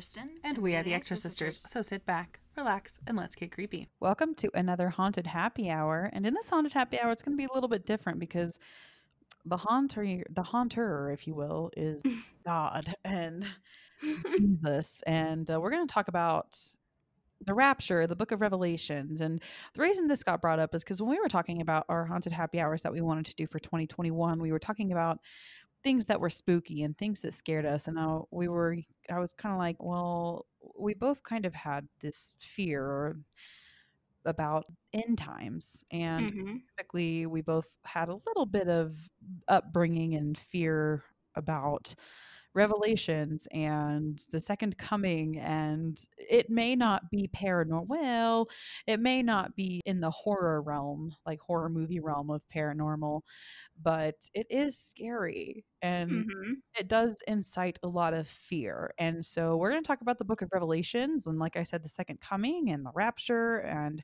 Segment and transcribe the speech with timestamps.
[0.00, 0.20] Amanda.
[0.20, 0.48] And Kristin.
[0.48, 1.58] And we are the Extra Sisters.
[1.68, 3.88] So sit back, relax, and let's get creepy.
[4.00, 6.10] Welcome to another Haunted Happy Hour.
[6.12, 8.58] And in this Haunted Happy Hour, it's going to be a little bit different because
[9.44, 12.02] the haunter, the haunter, if you will, is
[12.46, 13.46] God and
[14.38, 15.02] Jesus.
[15.06, 16.58] And uh, we're going to talk about
[17.44, 19.20] the rapture, the book of Revelations.
[19.20, 19.40] And
[19.74, 22.32] the reason this got brought up is because when we were talking about our haunted
[22.32, 25.18] happy hours that we wanted to do for 2021, we were talking about
[25.82, 28.76] things that were spooky and things that scared us and I, we were
[29.10, 30.46] i was kind of like well
[30.78, 33.16] we both kind of had this fear
[34.24, 36.62] about end times and Mhm.
[36.68, 39.08] specifically we both had a little bit of
[39.48, 41.02] upbringing and fear
[41.36, 41.94] about
[42.54, 48.48] revelations and the second coming and it may not be paranormal well
[48.86, 53.22] it may not be in the horror realm like horror movie realm of paranormal
[53.82, 56.54] but it is scary and Mhm.
[56.78, 58.92] it does incite a lot of fear.
[58.98, 61.82] And so we're going to talk about the book of Revelations and like I said
[61.82, 64.02] the second coming and the rapture and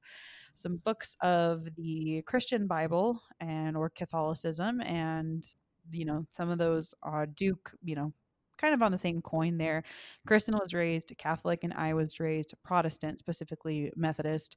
[0.55, 5.45] some books of the Christian Bible and or Catholicism and
[5.91, 8.13] you know some of those are do you know
[8.57, 9.83] kind of on the same coin there.
[10.29, 14.57] Kristin was raised Catholic and I was raised Protestant, specifically Methodist.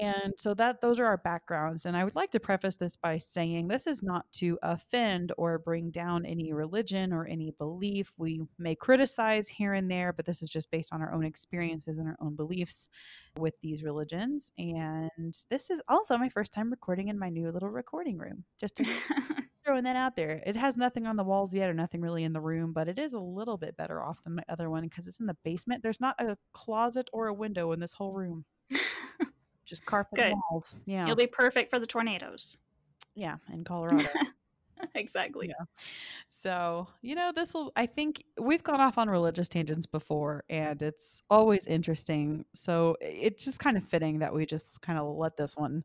[0.00, 1.84] And so that those are our backgrounds.
[1.84, 5.58] And I would like to preface this by saying this is not to offend or
[5.58, 8.12] bring down any religion or any belief.
[8.16, 11.98] We may criticize here and there, but this is just based on our own experiences
[11.98, 12.88] and our own beliefs
[13.38, 14.50] with these religions.
[14.58, 18.44] And this is also my first time recording in my new little recording room.
[18.58, 18.84] Just to
[19.64, 20.42] throwing that out there.
[20.46, 22.98] It has nothing on the walls yet or nothing really in the room, but it
[22.98, 25.82] is a little bit better off than my other one because it's in the basement.
[25.82, 28.44] There's not a closet or a window in this whole room.
[29.64, 30.34] Just carpet Good.
[30.50, 30.80] walls.
[30.84, 31.06] Yeah.
[31.06, 32.58] You'll be perfect for the tornadoes.
[33.14, 34.04] yeah, in Colorado.
[34.94, 35.48] exactly.
[35.48, 35.64] Yeah.
[36.30, 40.82] So, you know, this will, I think we've gone off on religious tangents before and
[40.82, 42.44] it's always interesting.
[42.52, 45.84] So it's just kind of fitting that we just kind of let this one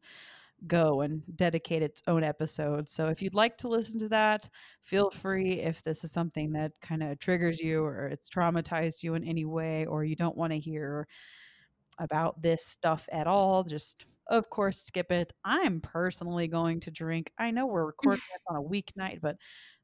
[0.68, 2.90] go and dedicate its own episode.
[2.90, 4.50] So if you'd like to listen to that,
[4.82, 5.60] feel free.
[5.60, 9.46] If this is something that kind of triggers you or it's traumatized you in any
[9.46, 11.08] way, or you don't want to hear
[12.00, 15.34] about this stuff at all, just of course skip it.
[15.44, 17.32] I'm personally going to drink.
[17.38, 19.38] I know we're recording on a weeknight, but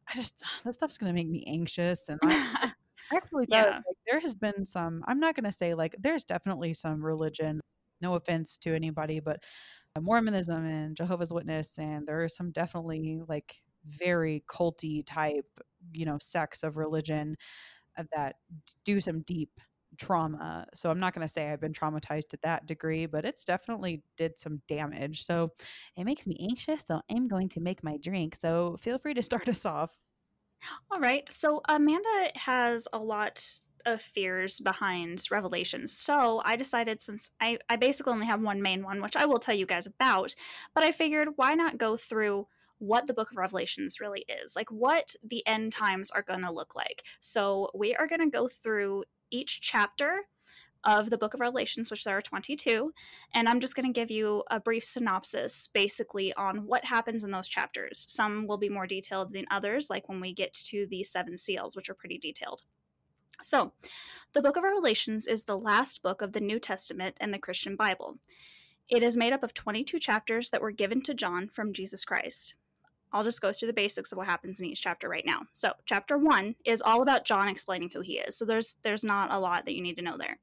[0.08, 2.72] I just this stuff's going to make me anxious and I
[3.14, 3.46] actually.
[3.50, 3.82] Yeah.
[3.88, 7.60] Like, there has been some i'm not going to say like there's definitely some religion
[8.02, 9.40] no offense to anybody but
[10.02, 15.46] mormonism and jehovah's witness and there are some definitely like very culty type
[15.94, 17.36] you know sects of religion
[17.98, 18.36] uh, that
[18.84, 19.52] do some deep
[19.98, 20.68] trauma.
[20.74, 24.04] So i'm not going to say i've been traumatized to that degree but it's definitely
[24.18, 25.26] did some damage.
[25.26, 25.52] So
[25.96, 28.36] it makes me anxious so i'm going to make my drink.
[28.42, 29.92] So feel free to start us off.
[30.92, 31.30] All right.
[31.32, 35.94] So Amanda has a lot of fears behind Revelations.
[35.98, 39.40] So I decided since I, I basically only have one main one, which I will
[39.40, 40.36] tell you guys about,
[40.74, 42.48] but I figured why not go through
[42.80, 46.52] what the book of Revelations really is, like what the end times are going to
[46.52, 47.04] look like.
[47.20, 50.22] So we are going to go through each chapter
[50.84, 52.94] of the book of Revelations, which there are 22,
[53.34, 57.32] and I'm just going to give you a brief synopsis basically on what happens in
[57.32, 58.06] those chapters.
[58.08, 61.76] Some will be more detailed than others, like when we get to the seven seals,
[61.76, 62.62] which are pretty detailed.
[63.42, 63.74] So,
[64.34, 67.76] the book of Revelations is the last book of the New Testament and the Christian
[67.76, 68.18] Bible.
[68.90, 72.56] It is made up of 22 chapters that were given to John from Jesus Christ.
[73.12, 75.44] I'll just go through the basics of what happens in each chapter right now.
[75.54, 78.36] So, chapter 1 is all about John explaining who he is.
[78.36, 80.38] So there's there's not a lot that you need to know there.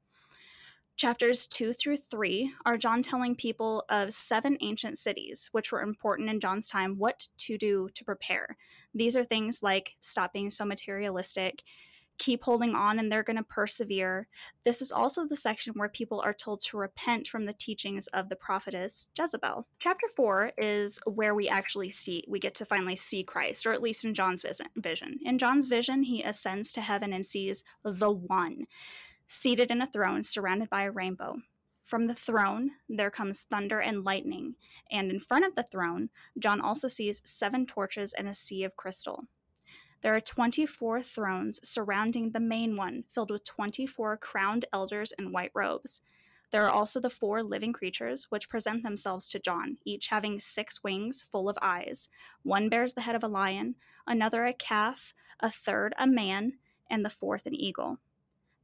[0.95, 6.29] Chapters 2 through 3 are John telling people of seven ancient cities, which were important
[6.29, 8.57] in John's time, what to do to prepare.
[8.93, 11.63] These are things like stop being so materialistic,
[12.17, 14.27] keep holding on, and they're going to persevere.
[14.63, 18.29] This is also the section where people are told to repent from the teachings of
[18.29, 19.67] the prophetess Jezebel.
[19.79, 23.81] Chapter 4 is where we actually see, we get to finally see Christ, or at
[23.81, 24.45] least in John's
[24.75, 25.19] vision.
[25.23, 28.65] In John's vision, he ascends to heaven and sees the One
[29.27, 31.37] seated in a throne surrounded by a rainbow.
[31.83, 34.55] From the throne, there comes thunder and lightning,
[34.89, 36.09] and in front of the throne,
[36.39, 39.25] John also sees seven torches and a sea of crystal.
[40.03, 45.51] There are 24 thrones surrounding the main one, filled with 24 crowned elders in white
[45.55, 46.01] robes.
[46.51, 50.83] There are also the four living creatures, which present themselves to John, each having six
[50.83, 52.09] wings full of eyes.
[52.43, 56.57] One bears the head of a lion, another a calf, a third a man,
[56.89, 57.99] and the fourth an eagle.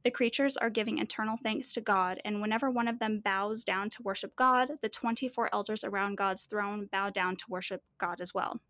[0.04, 3.88] The creatures are giving eternal thanks to God, and whenever one of them bows down
[3.90, 8.34] to worship God, the 24 elders around God's throne bow down to worship God as
[8.34, 8.60] well.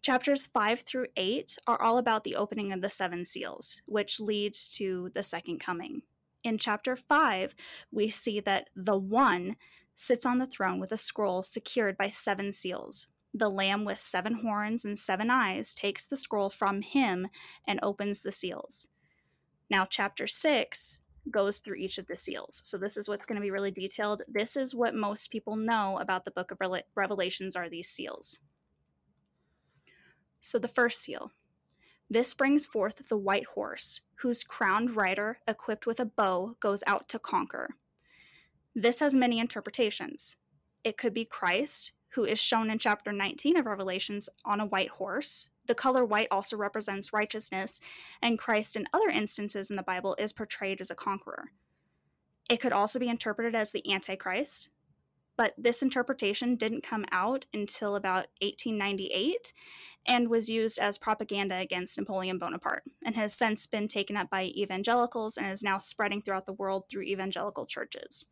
[0.00, 4.68] Chapters 5 through 8 are all about the opening of the seven seals, which leads
[4.76, 6.02] to the second coming.
[6.44, 7.54] In chapter 5,
[7.90, 9.56] we see that the One
[9.96, 13.08] sits on the throne with a scroll secured by seven seals.
[13.34, 17.28] The lamb with seven horns and seven eyes takes the scroll from him
[17.66, 18.88] and opens the seals.
[19.68, 22.60] Now, chapter 6 goes through each of the seals.
[22.64, 24.22] So this is what's going to be really detailed.
[24.26, 26.58] This is what most people know about the book of
[26.94, 28.38] Revelations are these seals.
[30.48, 31.30] So the first seal.
[32.08, 37.06] This brings forth the white horse, whose crowned rider, equipped with a bow, goes out
[37.10, 37.74] to conquer.
[38.74, 40.36] This has many interpretations.
[40.82, 44.88] It could be Christ, who is shown in chapter 19 of Revelations on a white
[44.88, 45.50] horse.
[45.66, 47.78] The color white also represents righteousness,
[48.22, 51.50] and Christ, in other instances in the Bible, is portrayed as a conqueror.
[52.48, 54.70] It could also be interpreted as the Antichrist,
[55.38, 59.52] but this interpretation didn't come out until about 1898
[60.04, 64.46] and was used as propaganda against Napoleon Bonaparte and has since been taken up by
[64.46, 68.26] evangelicals and is now spreading throughout the world through evangelical churches.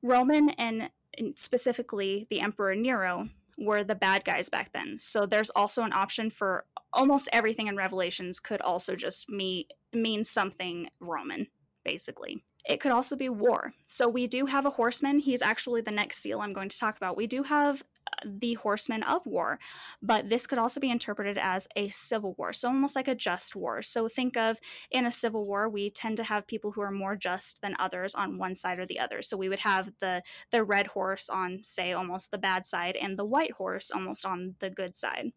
[0.00, 0.90] Roman and
[1.34, 3.28] specifically the Emperor Nero
[3.58, 4.96] were the bad guys back then.
[4.96, 10.22] So there's also an option for almost everything in Revelations could also just me, mean
[10.22, 11.48] something Roman,
[11.84, 12.44] basically.
[12.64, 13.72] It could also be war.
[13.86, 15.18] So we do have a horseman.
[15.18, 17.16] He's actually the next seal I'm going to talk about.
[17.16, 19.58] We do have uh, the horseman of war,
[20.02, 22.52] but this could also be interpreted as a civil war.
[22.52, 23.82] So almost like a just war.
[23.82, 24.58] So think of
[24.90, 28.14] in a civil war, we tend to have people who are more just than others
[28.14, 29.22] on one side or the other.
[29.22, 33.18] So we would have the the red horse on say almost the bad side and
[33.18, 35.32] the white horse almost on the good side.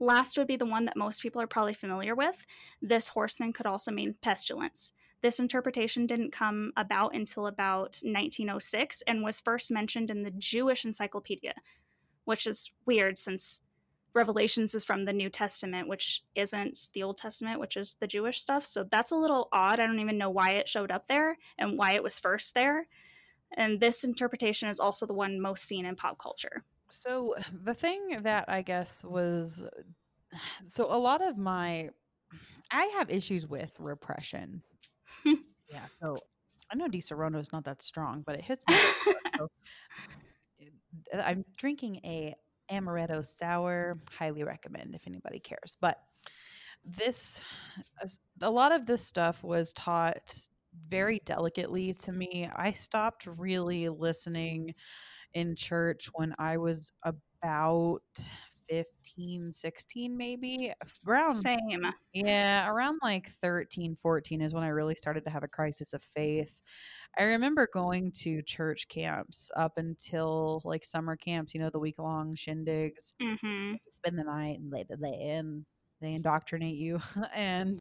[0.00, 2.46] Last would be the one that most people are probably familiar with.
[2.80, 4.92] This horseman could also mean pestilence.
[5.20, 10.84] This interpretation didn't come about until about 1906 and was first mentioned in the Jewish
[10.84, 11.54] Encyclopedia,
[12.24, 13.62] which is weird since
[14.14, 18.40] Revelations is from the New Testament, which isn't the Old Testament, which is the Jewish
[18.40, 18.64] stuff.
[18.64, 19.78] So that's a little odd.
[19.78, 22.88] I don't even know why it showed up there and why it was first there.
[23.56, 26.64] And this interpretation is also the one most seen in pop culture.
[26.90, 29.64] So the thing that I guess was
[30.66, 31.90] so a lot of my
[32.70, 34.62] I have issues with repression
[35.24, 35.84] yeah.
[36.00, 36.18] So
[36.70, 38.76] I know Disaronno is not that strong, but it hits me.
[39.36, 39.48] so,
[41.22, 42.34] I'm drinking a
[42.70, 43.98] amaretto sour.
[44.10, 45.76] Highly recommend if anybody cares.
[45.80, 45.98] But
[46.84, 47.40] this,
[48.40, 50.48] a lot of this stuff was taught
[50.88, 52.48] very delicately to me.
[52.54, 54.74] I stopped really listening
[55.34, 58.02] in church when I was about
[58.68, 60.72] 15, 16 maybe.
[61.06, 61.86] Around Same.
[62.12, 66.02] Yeah, around like 13, 14 is when I really started to have a crisis of
[66.02, 66.60] faith.
[67.18, 71.98] I remember going to church camps up until like summer camps, you know, the week
[71.98, 73.14] long shindigs.
[73.20, 73.74] Mm-hmm.
[73.90, 75.64] Spend the night and lay the lay and
[76.00, 77.00] they indoctrinate you.
[77.34, 77.80] and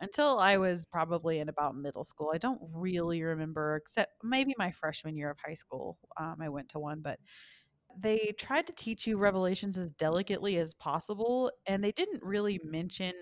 [0.00, 4.70] until I was probably in about middle school, I don't really remember, except maybe my
[4.72, 5.98] freshman year of high school.
[6.18, 7.18] Um, I went to one, but
[8.00, 13.12] they tried to teach you revelations as delicately as possible and they didn't really mention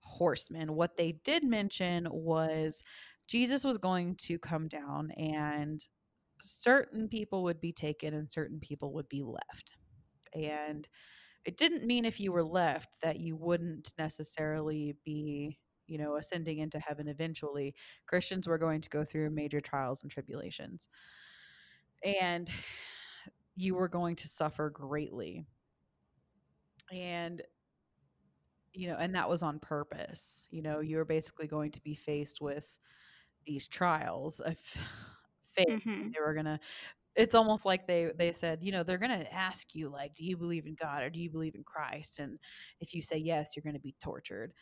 [0.00, 0.74] horsemen.
[0.74, 2.82] What they did mention was
[3.26, 5.86] jesus was going to come down and
[6.42, 9.76] certain people would be taken and certain people would be left.
[10.34, 10.86] And
[11.44, 16.58] it didn't mean if you were left that you wouldn't necessarily be you know ascending
[16.58, 17.74] into heaven eventually.
[18.06, 20.88] Christians were going to go through major trials and tribulations.
[22.04, 22.50] And
[23.56, 25.46] you were going to suffer greatly.
[26.92, 27.42] And
[28.72, 30.46] you know, and that was on purpose.
[30.50, 32.66] You know, you were basically going to be faced with
[33.46, 34.56] these trials of
[35.54, 35.68] faith.
[35.68, 36.08] Mm-hmm.
[36.12, 36.58] They were gonna
[37.16, 40.24] it's almost like they they said, you know, they're going to ask you like, do
[40.24, 42.18] you believe in God or do you believe in Christ?
[42.18, 42.38] And
[42.80, 44.52] if you say yes, you're going to be tortured.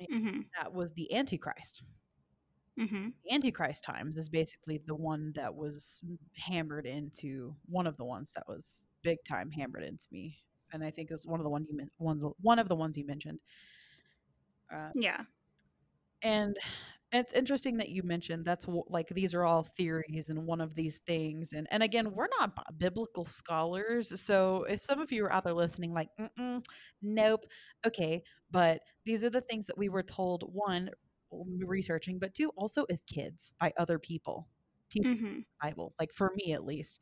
[0.00, 0.40] Mm-hmm.
[0.60, 1.82] That was the Antichrist.
[2.78, 3.08] Mm-hmm.
[3.30, 6.02] Antichrist times is basically the one that was
[6.36, 10.38] hammered into one of the ones that was big time hammered into me,
[10.72, 12.96] and I think it was one of the one you one one of the ones
[12.96, 13.40] you mentioned.
[14.74, 15.20] Uh, yeah,
[16.22, 16.56] and
[17.12, 20.98] it's interesting that you mentioned that's like these are all theories and one of these
[21.06, 25.44] things and and again we're not biblical scholars so if some of you are out
[25.44, 26.08] there listening like
[27.02, 27.44] nope
[27.86, 30.88] okay but these are the things that we were told one
[31.64, 34.48] researching, but two, also as kids by other people.
[34.96, 35.40] Mm-hmm.
[35.60, 36.98] Bible, like for me at least.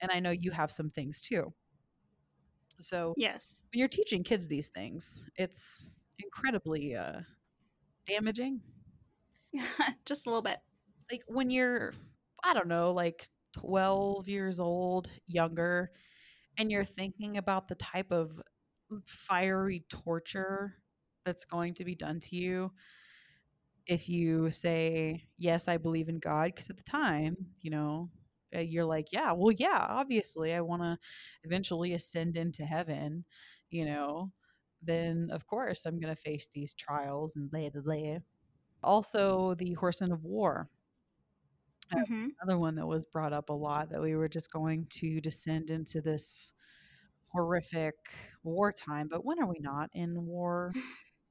[0.00, 1.52] And I know you have some things too.
[2.80, 7.20] So yes, when you're teaching kids these things, it's incredibly uh,
[8.06, 8.60] damaging.
[10.06, 10.58] Just a little bit.
[11.10, 11.92] Like when you're,
[12.42, 15.90] I don't know, like 12 years old, younger,
[16.58, 18.40] and you're thinking about the type of
[19.06, 20.74] fiery torture
[21.24, 22.72] that's going to be done to you
[23.90, 28.08] if you say yes i believe in god because at the time you know
[28.54, 30.96] uh, you're like yeah well yeah obviously i want to
[31.42, 33.24] eventually ascend into heaven
[33.70, 34.30] you know
[34.80, 38.18] then of course i'm going to face these trials and blah blah blah.
[38.82, 40.68] Also the horsemen of war.
[41.92, 42.28] Mm-hmm.
[42.40, 45.70] another one that was brought up a lot that we were just going to descend
[45.70, 46.52] into this
[47.32, 47.96] horrific
[48.44, 50.72] wartime but when are we not in war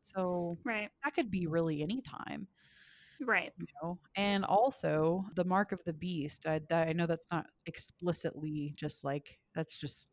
[0.04, 0.92] so Right.
[1.04, 2.48] that could be really any time
[3.20, 3.54] Right.
[3.58, 8.74] you know and also the mark of the beast I, I know that's not explicitly
[8.76, 10.08] just like that's just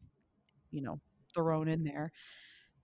[0.70, 1.00] you know
[1.34, 2.12] thrown in there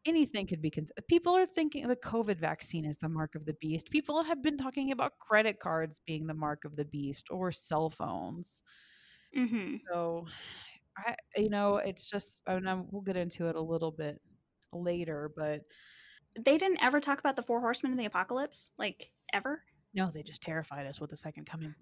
[0.06, 1.06] anything could be considered.
[1.08, 4.58] people are thinking the covid vaccine is the mark of the beast people have been
[4.58, 8.62] talking about credit cards being the mark of the beast or cell phones
[9.36, 9.76] Mm-hmm.
[9.90, 10.26] so
[10.98, 14.20] i you know it's just and I'm, we'll get into it a little bit
[14.72, 15.62] later but
[16.38, 19.62] They didn't ever talk about the four horsemen of the apocalypse, like ever.
[19.94, 21.74] no they just terrified us with the second coming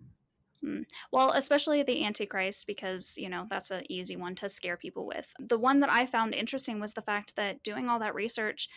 [0.62, 0.80] hmm.
[1.10, 5.32] Well, especially the Antichrist, because, you know, that's an easy one to scare people with.
[5.38, 8.68] The one that I found interesting was the fact that doing all that research,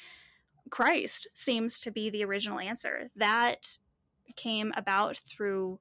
[0.69, 3.09] Christ seems to be the original answer.
[3.15, 3.79] That
[4.35, 5.79] came about through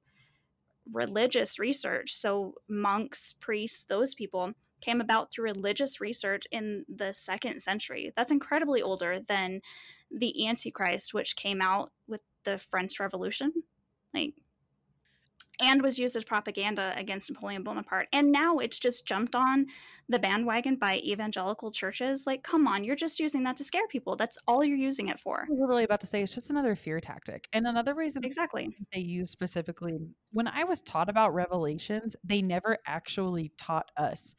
[0.91, 2.13] religious research.
[2.13, 8.11] So, monks, priests, those people came about through religious research in the second century.
[8.15, 9.61] That's incredibly older than
[10.11, 13.51] the Antichrist, which came out with the French Revolution.
[14.13, 14.33] Like,
[15.61, 18.07] and was used as propaganda against Napoleon Bonaparte.
[18.11, 19.67] And now it's just jumped on
[20.09, 22.25] the bandwagon by evangelical churches.
[22.25, 24.15] Like, come on, you're just using that to scare people.
[24.15, 25.41] That's all you're using it for.
[25.41, 28.75] I was really about to say it's just another fear tactic and another reason Exactly.
[28.91, 29.99] they use specifically
[30.31, 34.35] when I was taught about revelations, they never actually taught us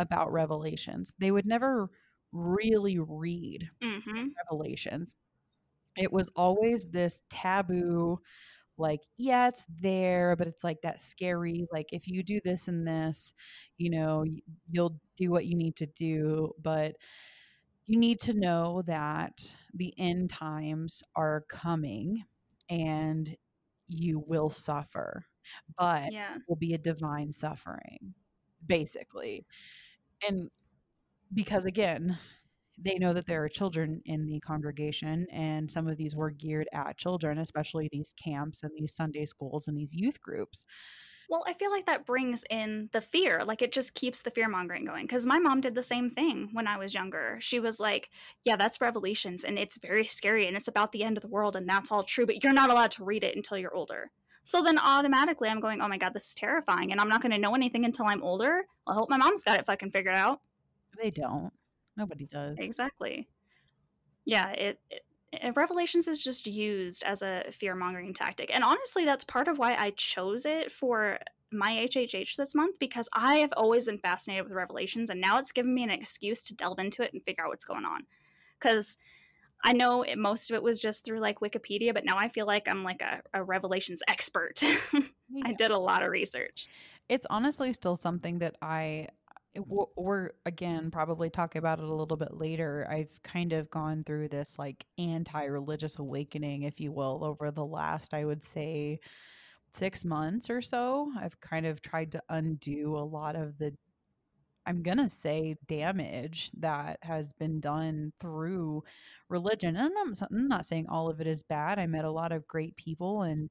[0.00, 1.14] about revelations.
[1.20, 1.90] They would never
[2.32, 5.16] really read hmm revelations.
[5.96, 8.20] It was always this taboo,
[8.78, 12.86] like, yeah, it's there, but it's like that scary, like, if you do this and
[12.86, 13.34] this,
[13.78, 14.24] you know,
[14.70, 16.52] you'll do what you need to do.
[16.62, 16.96] But
[17.86, 22.24] you need to know that the end times are coming
[22.68, 23.36] and
[23.88, 25.26] you will suffer,
[25.78, 26.38] but Yeah.
[26.46, 28.14] will be a divine suffering,
[28.66, 29.46] basically.
[30.26, 30.50] And
[31.34, 32.18] because again,
[32.78, 36.68] they know that there are children in the congregation, and some of these were geared
[36.72, 40.64] at children, especially these camps and these Sunday schools and these youth groups.
[41.28, 43.44] Well, I feel like that brings in the fear.
[43.44, 45.06] Like, it just keeps the fear mongering going.
[45.06, 47.38] Because my mom did the same thing when I was younger.
[47.40, 48.10] She was like,
[48.42, 51.54] Yeah, that's Revelations, and it's very scary, and it's about the end of the world,
[51.54, 54.10] and that's all true, but you're not allowed to read it until you're older.
[54.44, 57.32] So then automatically I'm going, Oh my God, this is terrifying, and I'm not going
[57.32, 58.62] to know anything until I'm older.
[58.86, 60.40] I hope my mom's got it fucking figured out.
[61.00, 61.52] They don't.
[61.96, 62.56] Nobody does.
[62.58, 63.28] Exactly.
[64.24, 68.50] Yeah, it, it, it- Revelations is just used as a fear mongering tactic.
[68.52, 71.18] And honestly, that's part of why I chose it for
[71.52, 75.50] my HHH this month because I have always been fascinated with Revelations and now it's
[75.52, 78.06] given me an excuse to delve into it and figure out what's going on.
[78.60, 78.98] Cuz
[79.62, 82.46] I know it, most of it was just through like Wikipedia, but now I feel
[82.46, 84.62] like I'm like a, a Revelations expert.
[85.44, 86.66] I did a lot of research.
[87.08, 89.08] it's honestly still something that I
[89.96, 92.86] we're again probably talk about it a little bit later.
[92.88, 98.14] I've kind of gone through this like anti-religious awakening, if you will, over the last
[98.14, 99.00] I would say
[99.72, 101.10] 6 months or so.
[101.20, 103.74] I've kind of tried to undo a lot of the
[104.66, 108.84] I'm going to say damage that has been done through
[109.28, 109.76] religion.
[109.76, 111.78] And I'm not, I'm not saying all of it is bad.
[111.78, 113.50] I met a lot of great people and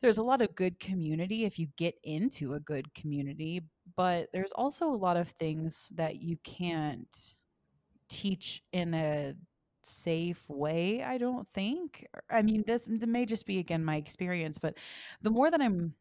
[0.00, 3.62] there's a lot of good community if you get into a good community,
[3.96, 7.32] but there's also a lot of things that you can't
[8.10, 9.34] teach in a
[9.82, 12.06] safe way, I don't think.
[12.28, 14.74] I mean, this, this may just be again my experience, but
[15.22, 15.94] the more that I'm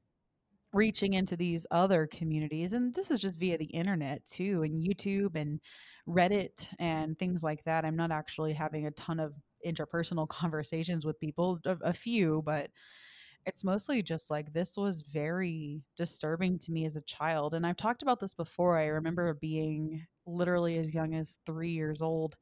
[0.74, 5.36] reaching into these other communities, and this is just via the internet too, and YouTube
[5.36, 5.60] and
[6.08, 9.34] Reddit and things like that, I'm not actually having a ton of
[9.66, 12.70] interpersonal conversations with people, a, a few, but
[13.46, 17.54] it's mostly just like this was very disturbing to me as a child.
[17.54, 18.78] And I've talked about this before.
[18.78, 22.36] I remember being literally as young as three years old.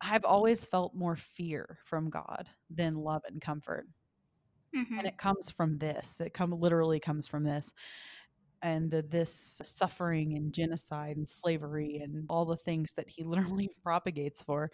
[0.00, 3.86] I've always felt more fear from God than love and comfort.
[4.74, 4.98] Mhm.
[4.98, 6.20] And it comes from this.
[6.20, 7.72] It come literally comes from this.
[8.62, 13.70] And uh, this suffering and genocide and slavery and all the things that he literally
[13.82, 14.70] propagates for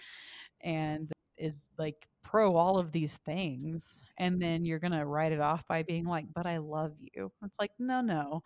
[0.63, 4.03] and is like pro all of these things.
[4.19, 7.33] And then you're going to write it off by being like, but I love you.
[7.45, 8.43] It's like, no, no.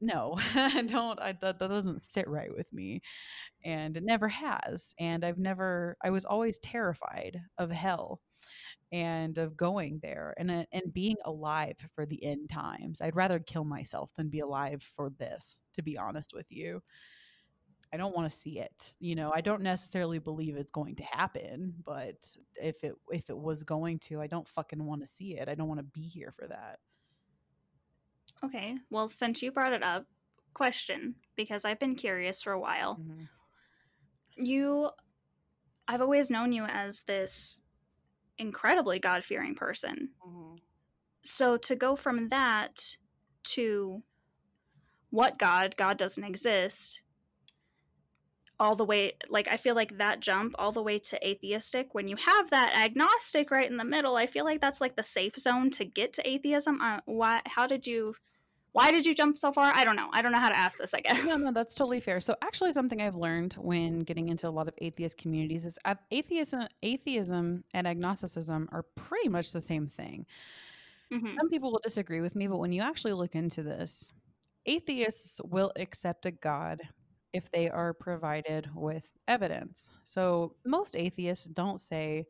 [0.00, 1.20] no, I don't.
[1.20, 3.00] I, that, that doesn't sit right with me.
[3.64, 4.94] And it never has.
[5.00, 8.20] And I've never, I was always terrified of hell
[8.94, 13.00] and of going there and, uh, and being alive for the end times.
[13.00, 16.80] I'd rather kill myself than be alive for this, to be honest with you.
[17.92, 18.94] I don't want to see it.
[19.00, 23.36] You know, I don't necessarily believe it's going to happen, but if it if it
[23.36, 25.48] was going to, I don't fucking want to see it.
[25.48, 26.78] I don't want to be here for that.
[28.44, 28.78] Okay.
[28.90, 30.06] Well, since you brought it up,
[30.54, 32.96] question because I've been curious for a while.
[32.96, 33.28] Mhm.
[34.36, 34.90] You
[35.88, 37.60] I've always known you as this
[38.38, 40.10] incredibly God-fearing person.
[41.22, 42.96] So to go from that
[43.44, 44.02] to
[45.10, 47.02] what God, God doesn't exist,
[48.60, 52.06] all the way like I feel like that jump all the way to atheistic when
[52.06, 55.36] you have that agnostic right in the middle, I feel like that's like the safe
[55.36, 56.80] zone to get to atheism.
[56.80, 58.14] Uh, why how did you
[58.74, 59.72] why did you jump so far?
[59.74, 60.10] I don't know.
[60.12, 61.20] I don't know how to ask this, I guess.
[61.22, 62.20] No, no, that's totally fair.
[62.20, 65.78] So, actually, something I've learned when getting into a lot of atheist communities is
[66.10, 70.26] atheism, atheism and agnosticism are pretty much the same thing.
[71.10, 71.40] Mhm.
[71.40, 74.12] Some people will disagree with me, but when you actually look into this,
[74.66, 76.82] atheists will accept a God
[77.32, 79.90] if they are provided with evidence.
[80.02, 82.26] So, most atheists don't say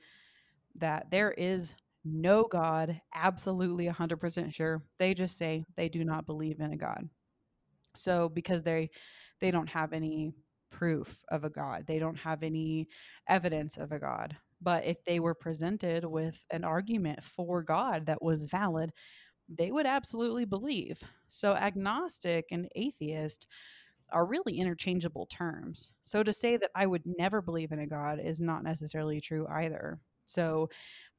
[0.76, 4.82] that there is no God, absolutely 100% sure.
[4.98, 7.08] They just say they do not believe in a God.
[7.96, 8.90] So, because they
[9.40, 10.32] they don't have any
[10.70, 12.88] proof of a God, they don't have any
[13.28, 14.36] evidence of a God.
[14.60, 18.92] But if they were presented with an argument for God that was valid,
[19.48, 21.00] they would absolutely believe.
[21.28, 23.46] So, agnostic and atheist
[24.10, 25.92] are really interchangeable terms.
[26.04, 29.46] So, to say that I would never believe in a God is not necessarily true
[29.48, 29.98] either.
[30.26, 30.70] So,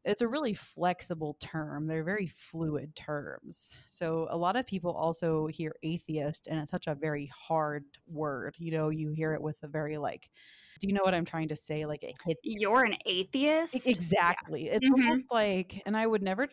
[0.05, 1.87] it's a really flexible term.
[1.87, 3.75] They're very fluid terms.
[3.87, 8.55] So, a lot of people also hear atheist, and it's such a very hard word.
[8.59, 10.31] You know, you hear it with a very like,
[10.79, 11.85] do you know what I'm trying to say?
[11.85, 13.99] Like, it hits You're an atheist?
[14.13, 14.69] Exactly.
[14.69, 14.91] It's Mhm.
[14.91, 16.47] almost like, and I would never.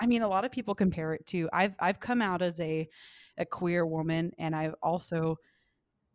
[0.00, 1.48] I mean, a lot of people compare it to.
[1.52, 2.88] I've I've come out as a
[3.38, 5.38] a queer woman, and I've also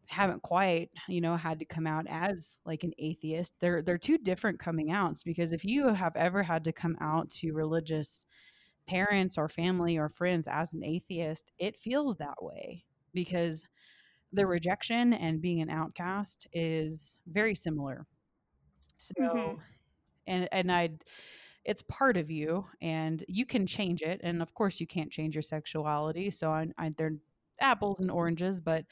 [0.10, 3.54] haven't quite, you know, had to come out as like an atheist.
[3.60, 7.30] They're they're two different coming outs because if you have ever had to come out
[7.32, 8.26] to religious
[8.88, 13.66] parents or family or friends as an atheist, it feels that way because
[14.34, 18.08] the rejection and being an outcast is very similar.
[18.98, 19.60] So Mhm.
[20.28, 20.90] and and I
[21.66, 25.36] it's part of you and you can change it and of course you can't change
[25.36, 27.18] your sexuality so I, I they're
[27.62, 28.86] apples and oranges but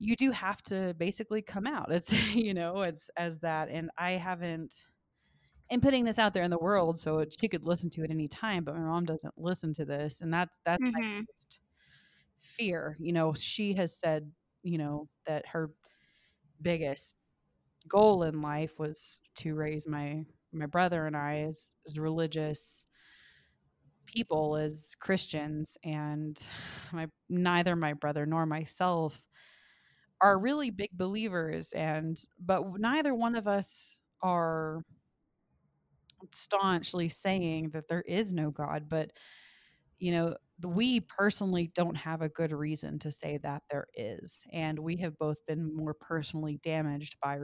[0.00, 4.12] you do have to basically come out it's you know it's as that and I
[4.12, 4.86] haven't
[5.70, 8.28] and putting this out there in the world so she could listen to it any
[8.28, 11.26] time but my mom doesn't listen to this and that's that's my Mhm.
[11.26, 11.60] biggest
[12.40, 14.32] fear you know she has said
[14.62, 15.72] you know that her
[16.62, 17.16] biggest
[17.88, 22.86] goal in life was to raise my my brother and I as, as religious
[24.06, 26.40] people as Christians and
[26.92, 29.28] my neither my brother nor myself
[30.22, 34.82] are really big believers and but neither one of us are
[36.32, 39.10] staunchly saying that there is no god but
[39.98, 44.78] you know we personally don't have a good reason to say that there is and
[44.78, 47.38] we have both been more personally damaged by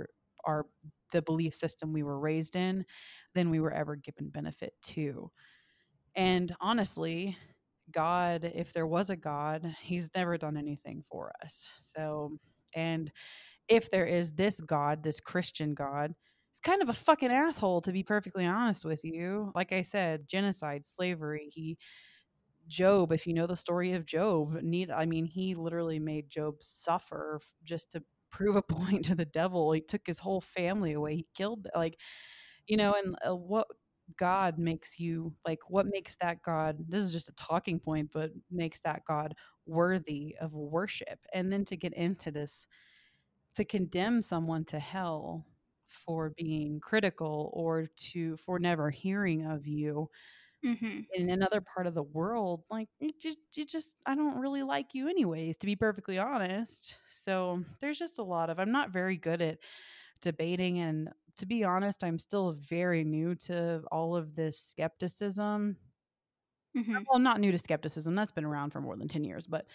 [0.47, 0.67] our
[1.13, 2.85] the belief system we were raised in
[3.35, 5.31] than we were ever given benefit to.
[6.17, 7.37] And honestly
[7.93, 12.39] god if there was a god he's never done anything for us so
[12.77, 13.11] and
[13.69, 16.15] if there is this god this christian god
[16.53, 20.29] he's kind of a fucking asshole to be perfectly honest with you like i said
[20.29, 21.79] genocide slavery he
[22.69, 26.57] Job, if you know the story of Job, need I mean, he literally made Job
[26.61, 29.73] suffer just to prove a point to the devil.
[29.73, 31.17] He took his whole family away.
[31.17, 31.97] He killed like,
[32.67, 33.69] you know, and uh, what
[34.17, 38.33] God makes you like what makes that God this is just a talking point, but
[38.51, 39.35] makes that God
[39.67, 41.27] worthy of worship.
[41.33, 42.67] And then to get into this
[43.55, 45.47] to condemn someone to hell
[45.89, 50.11] for being critical or to for never hearing of you
[50.63, 51.07] Mhm.
[51.15, 54.93] in another part of the world, like you just, you just, I don't really like
[54.93, 56.99] you anyways, to be perfectly honest.
[57.11, 59.59] So there's just a lot of, I'm not very good at
[60.21, 60.79] debating.
[60.81, 65.79] And to be honest, I'm still very new to all of this skepticism.
[66.75, 67.07] Mhm.
[67.09, 69.67] Well, not new to skepticism, that's been around for more than 10 years, but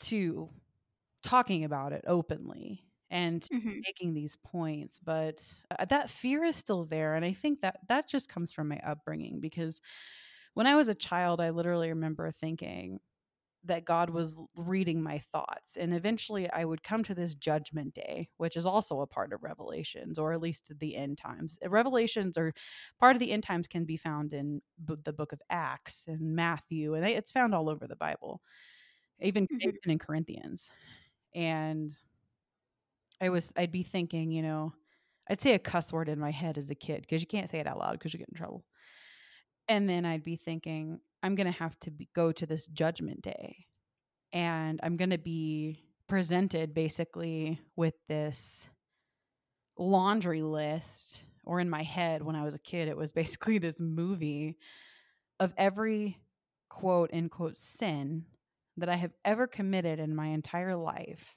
[0.00, 0.50] to
[1.22, 3.84] talking about it openly and Mhm.
[3.86, 5.46] making these points but
[5.78, 8.78] uh, that fear is still there and i think that that just comes from my
[8.80, 9.80] upbringing because
[10.54, 13.00] when i was a child i literally remember thinking
[13.64, 15.76] that God was reading my thoughts.
[15.76, 19.42] And eventually I would come to this judgment day, which is also a part of
[19.42, 21.58] Revelations, or at least the end times.
[21.64, 22.52] Uh, Revelations or
[22.98, 26.34] part of the end times can be found in b- the book of Acts and
[26.36, 28.42] Matthew, and they, it's found all over the Bible,
[29.20, 29.78] even, Mhm.
[29.84, 30.70] even in Corinthians.
[31.34, 31.92] And
[33.20, 34.74] I was, I'd be thinking, you know,
[35.28, 37.58] I'd say a cuss word in my head as a kid because you can't say
[37.58, 38.66] it out loud because you get in trouble.
[39.68, 43.22] And then I'd be thinking, I'm going to have to be, go to this judgment
[43.22, 43.66] day
[44.34, 48.68] and I'm going to be presented basically with this
[49.78, 53.80] laundry list, or in my head when I was a kid, it was basically this
[53.80, 54.58] movie
[55.40, 56.18] of every
[56.68, 58.24] quote unquote sin
[58.76, 61.36] that I have ever committed in my entire life.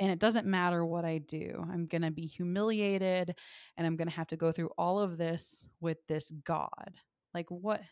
[0.00, 1.66] And it doesn't matter what I do.
[1.70, 3.34] I'm going to be humiliated
[3.76, 6.94] and I'm going to have to go through all of this with this God.
[7.34, 7.82] Like, what?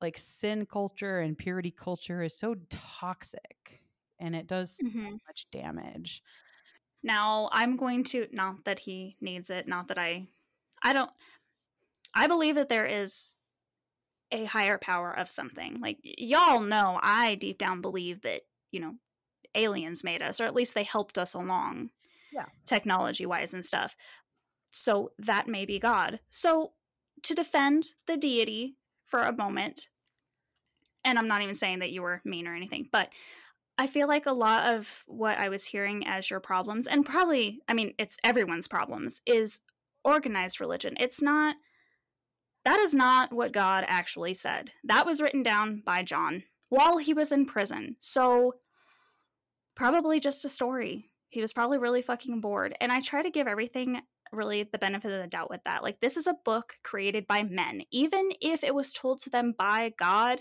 [0.00, 3.82] Like, sin culture and purity culture is so toxic
[4.20, 5.20] and it does so Mhm.
[5.28, 6.22] much damage.
[7.02, 10.28] Now, I'm going to not that he needs it, not that I
[10.82, 11.10] I don't
[12.14, 13.38] I believe that there is
[14.32, 15.80] a higher power of something.
[15.80, 18.96] Like y'all know I deep down believe that, you know,
[19.54, 21.90] aliens made us or at least they helped us along.
[22.30, 22.46] Yeah.
[22.66, 23.96] Technology-wise and stuff.
[24.72, 26.20] So that may be God.
[26.30, 26.74] So
[27.24, 29.88] to defend the deity for a moment,
[31.04, 33.10] and I'm not even saying that you were mean or anything, but
[33.78, 37.60] I feel like a lot of what I was hearing as your problems, and probably,
[37.68, 39.60] I mean, it's everyone's problems, is
[40.04, 40.96] organized religion.
[41.00, 41.56] It's not,
[42.64, 44.72] that is not what God actually said.
[44.84, 47.96] That was written down by John while he was in prison.
[47.98, 48.54] So,
[49.74, 51.10] probably just a story.
[51.28, 52.76] He was probably really fucking bored.
[52.80, 55.82] And I try to give everything really the benefit of the doubt with that.
[55.82, 57.82] Like, this is a book created by men.
[57.90, 60.40] Even if it was told to them by God,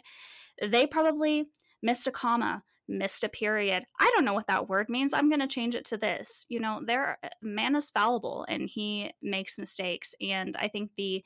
[0.62, 1.48] they probably
[1.82, 3.86] missed a comma, missed a period.
[4.00, 5.14] I don't know what that word means.
[5.14, 6.46] I'm going to change it to this.
[6.50, 11.24] You know, there man is fallible and he makes mistakes and I think the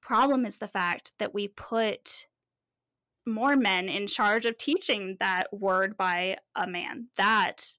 [0.00, 2.26] problem is the fact that we put
[3.26, 7.08] more men in charge of teaching that word by a man.
[7.16, 7.76] That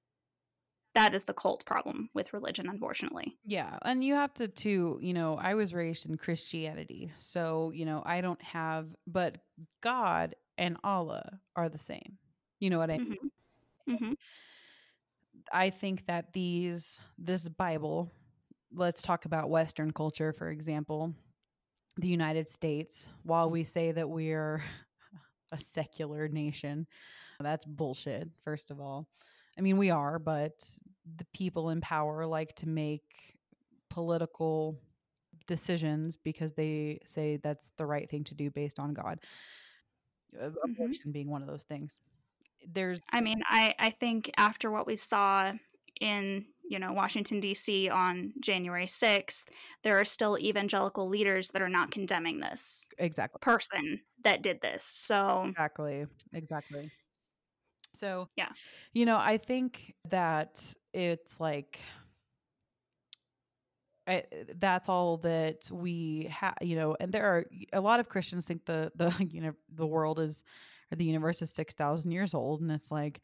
[0.93, 3.37] that is the cult problem with religion unfortunately.
[3.45, 7.11] Yeah, and you have to too, you know, I was raised in Christianity.
[7.17, 9.37] So, you know, I don't have but
[9.81, 12.17] God and Allah are the same.
[12.59, 13.17] You know what I mean?
[13.87, 13.99] Mhm.
[13.99, 14.15] Mhm.
[15.51, 18.11] I think that these this Bible,
[18.71, 21.13] let's talk about western culture for example,
[21.97, 24.63] the United States, while we say that we're
[25.51, 26.87] a secular nation,
[27.39, 29.07] that's bullshit first of all.
[29.57, 30.53] I mean, we are, but
[31.17, 33.37] the people in power like to make
[33.89, 34.79] political
[35.47, 39.19] decisions because they say that's the right thing to do based on God.
[40.41, 42.01] Uh, Abortion being one of those things.
[42.65, 45.51] There's I mean, I I think after what we saw
[45.99, 47.89] in you know Washington D.C.
[47.89, 49.45] on January sixth,
[49.83, 54.83] there are still evangelical leaders that are not condemning this exactly person that did this.
[54.85, 56.05] So Exactly.
[56.31, 56.89] Exactly.
[57.93, 58.49] So, Yeah.
[58.93, 61.79] You know, I think that it's like
[64.07, 64.23] I,
[64.59, 68.65] that's all that we have, you know, and there are a lot of Christians think
[68.65, 70.43] the the you know the world is
[70.91, 73.21] or the universe is 6,000 years old and it's like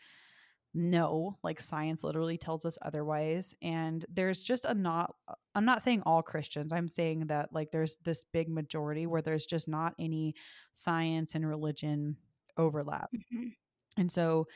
[0.75, 5.15] no, like science literally tells us otherwise and there's just a not
[5.55, 6.71] I'm not saying all Christians.
[6.73, 10.35] I'm saying that like there's this big majority where there's just not any
[10.73, 12.17] science and religion
[12.57, 13.11] overlap.
[13.33, 13.53] mhm.
[13.99, 14.47] And so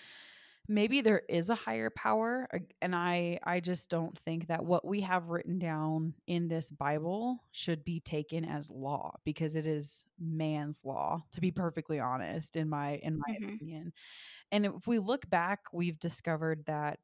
[0.67, 2.47] maybe there is a higher power
[2.81, 7.43] and I I just don't think that what we have written down in this Bible
[7.51, 12.69] should be taken as law because it is man's law to be perfectly honest in
[12.69, 13.59] my in my Mhm.
[13.59, 13.93] opinion.
[14.51, 16.99] And if we look back, we've discovered that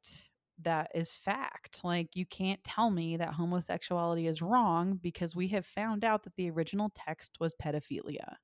[0.60, 1.82] that is fact.
[1.84, 6.36] Like you can't tell me that homosexuality is wrong because we have found out that
[6.36, 8.36] the original text was pedophilia.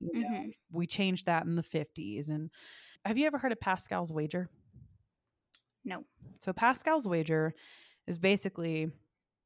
[0.00, 0.52] You know, Mhm.
[0.72, 2.50] we changed that in the 50s and
[3.06, 4.48] have you ever heard of Pascal's wager?
[5.86, 6.04] no.
[6.38, 7.54] So Pascal's wager
[8.06, 8.90] is basically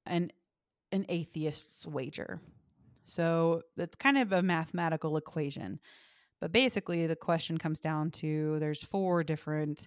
[0.06, 0.32] an
[0.90, 2.40] an atheist's wager.
[3.04, 5.78] So it's kind of a mathematical equation.
[6.40, 9.86] But basically the question comes down to there's four different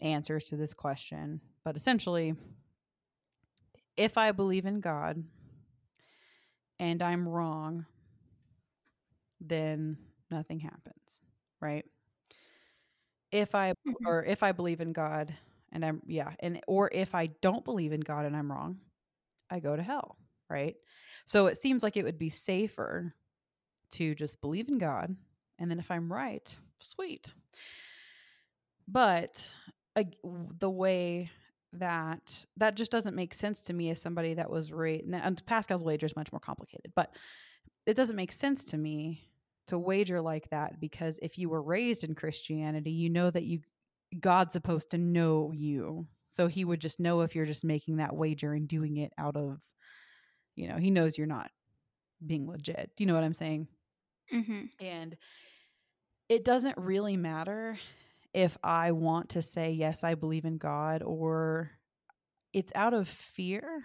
[0.00, 1.40] answers to this question.
[1.64, 2.34] But essentially
[3.96, 5.22] if I believe in God
[6.78, 7.84] and I'm wrong,
[9.40, 9.98] then
[10.30, 11.22] nothing happens,
[11.60, 11.84] right?
[13.32, 13.94] If I Mhm.
[14.06, 15.34] or if I believe in God
[15.72, 18.80] and I'm yeah, and or if I don't believe in God and I'm wrong,
[19.50, 20.18] I go to hell,
[20.50, 20.76] right?
[21.26, 23.14] So it seems like it would be safer
[23.92, 25.16] to just believe in God
[25.58, 27.34] and then if I'm right, sweet.
[28.88, 29.52] but
[29.96, 30.04] uh,
[30.58, 31.30] the way
[31.74, 35.82] that that just doesn't make sense to me as somebody that was raised and pascal's
[35.82, 37.14] wager is much more complicated but
[37.86, 39.22] it doesn't make sense to me
[39.66, 43.60] to wager like that because if you were raised in christianity you know that you
[44.20, 46.06] god's supposed to know you.
[46.26, 49.36] So he would just know if you're just making that wager and doing it out
[49.36, 49.60] of
[50.54, 51.50] you know he knows you're not
[52.24, 52.90] being legit.
[52.96, 53.68] Do you know what i'm saying?
[54.32, 54.62] Mm-hmm.
[54.80, 55.16] and
[56.30, 57.78] it doesn't really matter
[58.32, 61.72] if I want to say, yes, I believe in God, or
[62.54, 63.82] it's out of fear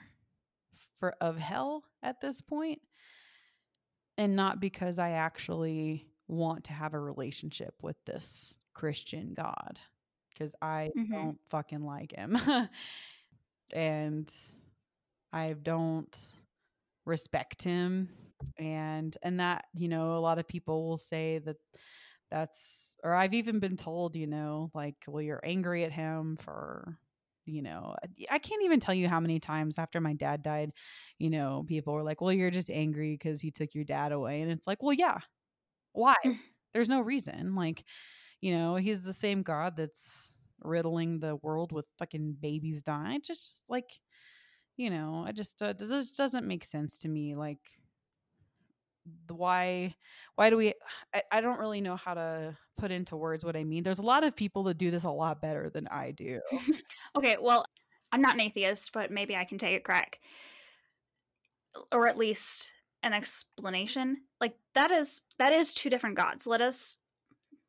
[1.01, 2.79] for of hell at this point,
[4.17, 9.79] and not because I actually want to have a relationship with this Christian God,
[10.33, 11.13] because I Mhm.
[11.13, 12.37] don't fucking like him.
[13.73, 14.31] and
[15.33, 16.33] I don't
[17.05, 18.09] respect him
[18.57, 21.57] and and that you know a lot of people will say that
[22.31, 26.97] that's or I've even been told, you know, like, well, you're angry at him for,
[27.47, 27.95] you know,
[28.29, 30.71] I can't even tell you how many times after my dad died,
[31.17, 34.41] you know, people were like, well, you're just angry because he took your dad away.
[34.41, 35.19] And it's like, well, yeah.
[35.93, 36.15] Why?
[36.73, 37.55] There's no reason.
[37.55, 37.83] Like,
[38.41, 40.29] you know, he's the same God that's
[40.61, 43.21] riddling the world with fucking babies dying.
[43.23, 43.89] Just like,
[44.75, 47.35] you know, I just, uh, this doesn't make sense to me.
[47.35, 47.59] Like,
[49.29, 49.95] why
[50.35, 50.73] why do we
[51.13, 54.03] I, I don't really know how to put into words what i mean there's a
[54.03, 56.39] lot of people that do this a lot better than i do
[57.15, 57.65] Okay, well,
[58.11, 60.19] I'm not an atheist, but maybe I can take a crack.
[61.91, 62.71] Or at least
[63.03, 64.17] an explanation.
[64.41, 66.47] Like that is that is two different gods.
[66.47, 66.97] Let us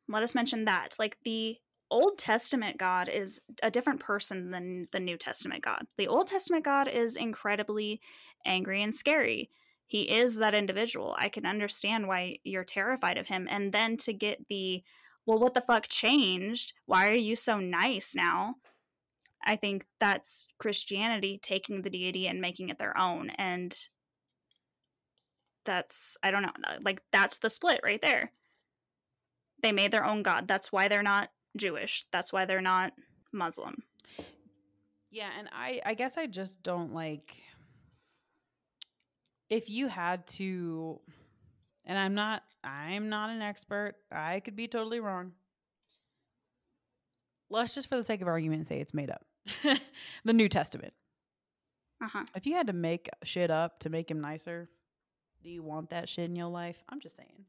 [0.07, 0.95] let us mention that.
[0.97, 1.57] Like the
[1.91, 5.85] Old Testament God is a different person than the New Testament God.
[5.97, 8.01] The Old Testament God is incredibly
[8.45, 9.49] angry and scary.
[9.89, 11.15] He is that individual.
[11.17, 13.47] I can understand why you're terrified of him.
[13.49, 14.83] And then to get the,
[15.25, 16.73] well, what the fuck changed?
[16.85, 18.55] Why are you so nice now?
[19.43, 23.31] I think that's Christianity taking the deity and making it their own.
[23.31, 23.75] And
[25.65, 28.31] that's, I don't know, uh, like that's the split right there.
[29.63, 30.47] They made their own God.
[30.47, 32.05] That's why they're not Jewish.
[32.11, 32.93] That's why they're not
[33.33, 33.83] Muslim.
[35.11, 37.37] yeah and i i guess i just don't like
[39.49, 40.99] if you had to
[41.85, 45.31] and i'm not i'm not an expert i could be totally wrong
[47.49, 49.25] let's just for the sake of argument say it's made up
[50.23, 50.93] the new testament
[52.03, 52.23] Uh-huh.
[52.35, 54.69] if you had to make shit up to make him nicer
[55.43, 57.45] do you want that shit in your life i'm just saying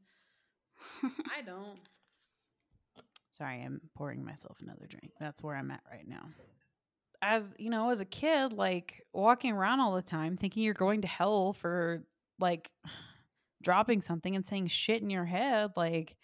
[1.37, 1.77] I don't.
[3.33, 5.11] Sorry, I'm pouring myself another drink.
[5.19, 6.25] That's where I'm at right now.
[7.21, 11.01] As you know, as a kid, like walking around all the time thinking you're going
[11.01, 12.03] to hell for
[12.39, 12.69] like
[13.63, 16.17] dropping something and saying shit in your head, like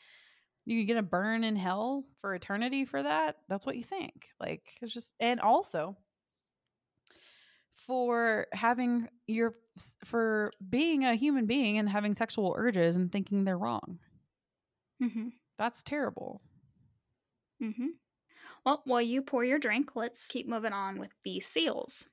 [0.65, 3.38] you're gonna burn in hell for eternity for that.
[3.47, 4.29] That's what you think.
[4.39, 5.95] Like it's just, and also
[7.88, 9.55] for having your
[10.03, 13.99] for being a human being and having sexual urges and thinking they're wrong.
[15.01, 15.29] mm-hmm.
[15.57, 16.41] That's terrible.
[17.63, 17.88] Mm-hmm.
[18.67, 22.10] Well, while you pour your drink, let's keep moving on with the seals.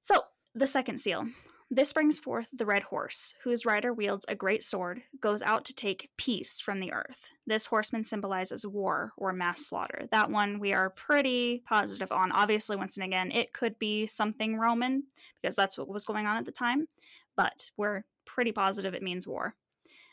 [0.00, 0.22] So,
[0.54, 1.26] the second seal.
[1.68, 5.74] This brings forth the red horse, whose rider wields a great sword, goes out to
[5.74, 7.30] take peace from the earth.
[7.44, 10.06] This horseman symbolizes war or mass slaughter.
[10.12, 12.30] That one we are pretty positive on.
[12.30, 15.08] Obviously, once and again, it could be something Roman,
[15.42, 16.86] because that's what was going on at the time,
[17.34, 19.56] but we're pretty positive it means war.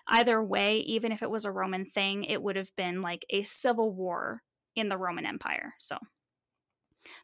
[0.08, 3.44] Either way, even if it was a Roman thing, it would have been like a
[3.44, 4.42] civil war
[4.76, 5.74] in the Roman Empire.
[5.80, 5.98] So,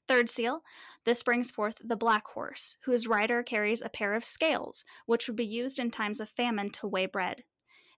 [0.07, 0.62] third seal,
[1.05, 5.35] this brings forth the black horse, whose rider carries a pair of scales, which would
[5.35, 7.43] be used in times of famine to weigh bread.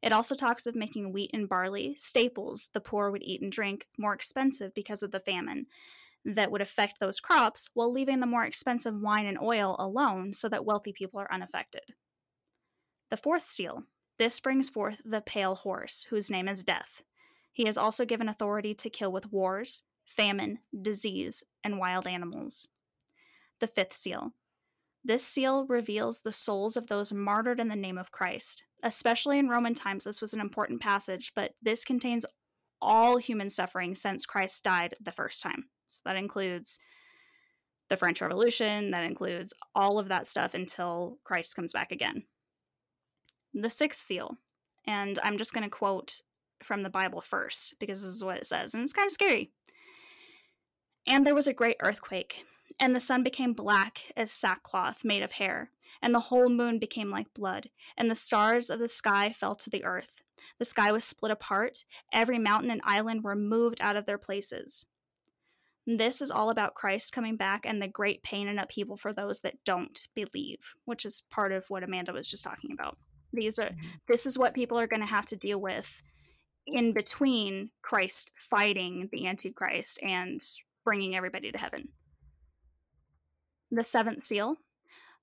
[0.01, 3.87] It also talks of making wheat and barley, staples the poor would eat and drink,
[3.97, 5.67] more expensive because of the famine
[6.25, 10.49] that would affect those crops, while leaving the more expensive wine and oil alone so
[10.49, 11.83] that wealthy people are unaffected.
[13.09, 13.83] The fourth seal,
[14.17, 17.03] this brings forth the pale horse, whose name is Death.
[17.51, 22.69] He is also given authority to kill with wars, famine, disease, and wild animals.
[23.59, 24.31] The fifth seal.
[25.03, 28.63] This seal reveals the souls of those martyred in the name of Christ.
[28.83, 32.25] Especially in Roman times, this was an important passage, but this contains
[32.81, 35.65] all human suffering since Christ died the first time.
[35.87, 36.79] So that includes
[37.89, 42.23] the French Revolution, that includes all of that stuff until Christ comes back again
[43.53, 44.37] the sixth seal.
[44.85, 46.21] And I'm just going to quote
[46.63, 49.51] from the Bible first because this is what it says, and it's kind of scary.
[51.07, 52.45] And there was a great earthquake,
[52.79, 55.71] And the sun became black as sackcloth made of hair,
[56.01, 59.69] and the whole moon became like blood, and the stars of the sky fell to
[59.69, 60.21] the earth.
[60.57, 64.87] The sky was split apart, every mountain and island were moved out of their places.
[65.85, 69.41] This is all about Christ coming back and the great pain and upheaval for those
[69.41, 72.97] that don't believe, which is part of what Amanda was just talking about.
[73.33, 73.99] These are Mhm.
[74.07, 76.01] this is what people are going to have to deal with
[76.67, 80.41] in between Christ fighting the Antichrist and
[80.83, 81.89] bringing everybody to heaven.
[83.69, 84.57] The seventh seal.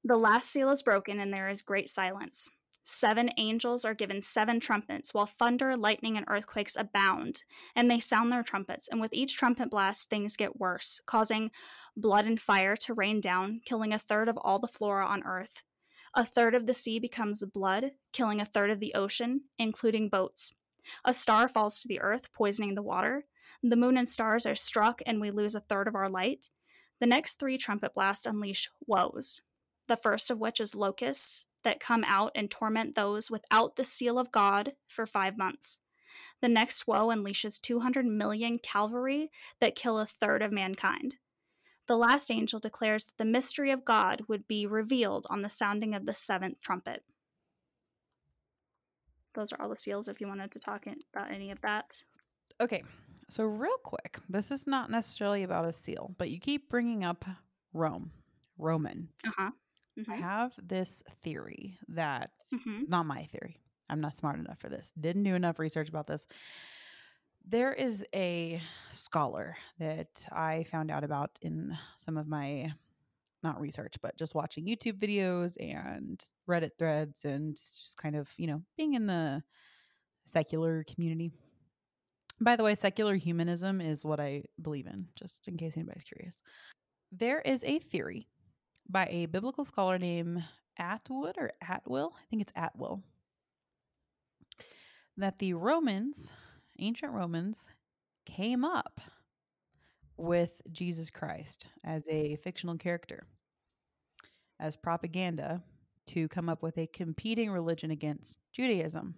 [0.05, 2.49] The last seal is broken, and there is great silence.
[2.83, 7.43] Seven angels are given seven trumpets, while thunder, lightning, and earthquakes abound.
[7.77, 11.51] And they sound their trumpets, and with each trumpet blast, things get worse, causing
[11.95, 15.63] blood and fire to rain down, killing a third of all the flora on earth.
[16.15, 20.55] A third of the sea becomes blood, killing a third of the ocean, including boats.
[21.05, 23.25] A star falls to the earth, poisoning the water.
[23.63, 26.51] The moon and stars are struck, and we lose a third of our light.
[27.01, 29.43] The next three trumpet blasts unleash woes,
[29.87, 34.19] the first of which is locusts that come out and torment those without the seal
[34.19, 35.81] of God for five months.
[36.41, 41.17] The next woe unleashes 200 million cavalry that kill a third of mankind.
[41.87, 45.95] The last angel declares that the mystery of God would be revealed on the sounding
[45.95, 47.03] of the seventh trumpet.
[49.39, 52.03] Those are all the seals if you wanted to talk about any of that.
[52.61, 52.83] Okay,
[53.29, 57.25] so real quick, this is not necessarily about a seal, but you keep bringing up
[57.73, 58.11] Rome,
[58.59, 59.09] Roman.
[59.25, 59.51] Uh huh.
[60.09, 64.93] I have this theory that, hmm not my theory, I'm not smart enough for this,
[64.99, 66.27] didn't do enough research about this.
[67.47, 72.73] There is a scholar that I found out about in some of my,
[73.43, 78.47] not research, but just watching YouTube videos and Reddit threads and just kind of, you
[78.47, 79.43] know, being in the
[80.27, 81.31] secular community.
[82.41, 86.41] By the way, secular humanism is what I believe in, just in case anybody's curious.
[87.11, 88.29] There is a theory
[88.89, 90.45] by a biblical scholar named
[90.79, 93.03] Atwood or Atwill, I think it's Atwill,
[95.17, 96.33] that the Romans,
[96.79, 97.69] ancient Romans,
[98.25, 99.01] came up
[100.19, 103.27] with Jesus Christ as a fictional character,
[104.61, 105.63] as propaganda
[106.09, 109.15] to come up with a competing religion against Judaism.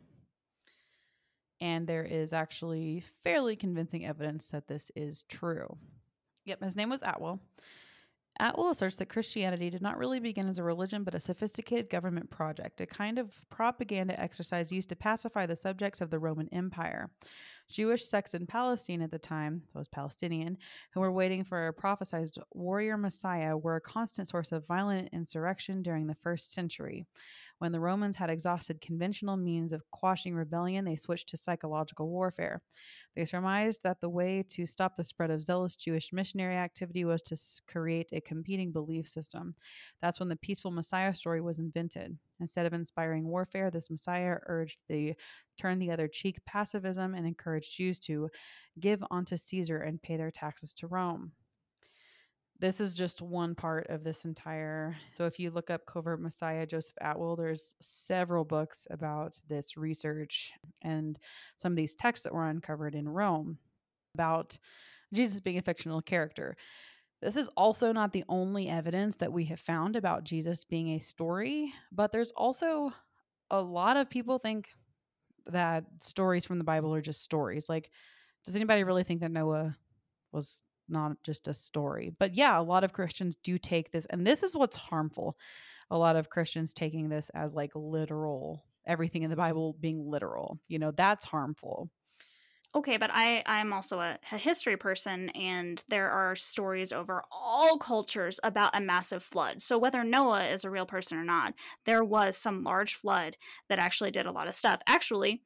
[1.60, 5.76] And there is actually fairly convincing evidence that this is true.
[6.46, 7.40] Yep, his name was Atwill.
[8.40, 12.30] Atwill asserts that Christianity did not really begin as a religion, but a sophisticated government
[12.30, 17.10] project, a kind of propaganda exercise used to pacify the subjects of the Roman Empire.
[17.70, 20.58] Jewish sects in Palestine at the time, those Palestinian,
[20.92, 25.82] who were waiting for a prophesied warrior Messiah, were a constant source of violent insurrection
[25.82, 27.06] during the first century.
[27.60, 32.62] When the Romans had exhausted conventional means of quashing rebellion, they switched to psychological warfare.
[33.14, 37.20] They surmised that the way to stop the spread of zealous Jewish missionary activity was
[37.20, 37.36] to
[37.70, 39.54] create a competing belief system.
[40.00, 42.16] That's when the peaceful Messiah story was invented.
[42.40, 45.14] Instead of inspiring warfare, this Messiah urged the
[45.58, 48.30] turn the other cheek pacifism and encouraged Jews to
[48.78, 51.32] give unto Caesar and pay their taxes to Rome.
[52.60, 54.94] This is just one part of this entire.
[55.16, 60.52] So, if you look up Covert Messiah Joseph Atwill, there's several books about this research
[60.82, 61.18] and
[61.56, 63.56] some of these texts that were uncovered in Rome
[64.14, 64.58] about
[65.14, 66.54] Jesus being a fictional character.
[67.22, 70.98] This is also not the only evidence that we have found about Jesus being a
[70.98, 72.92] story, but there's also
[73.50, 74.68] a lot of people think
[75.46, 77.70] that stories from the Bible are just stories.
[77.70, 77.90] Like,
[78.44, 79.76] does anybody really think that Noah
[80.30, 80.60] was
[80.90, 82.12] not just a story?
[82.18, 85.36] But yeah, a lot of Christians do take this, and this is what's harmful.
[85.90, 90.58] A lot of Christians taking this as like literal, everything in the Bible being literal.
[90.68, 91.90] You know, that's harmful.
[92.72, 97.78] Okay, but I I'm also a, a history person, and there are stories over all
[97.78, 99.60] cultures about a massive flood.
[99.60, 103.36] So whether Noah is a real person or not, there was some large flood
[103.68, 104.80] that actually did a lot of stuff.
[104.86, 105.42] Actually,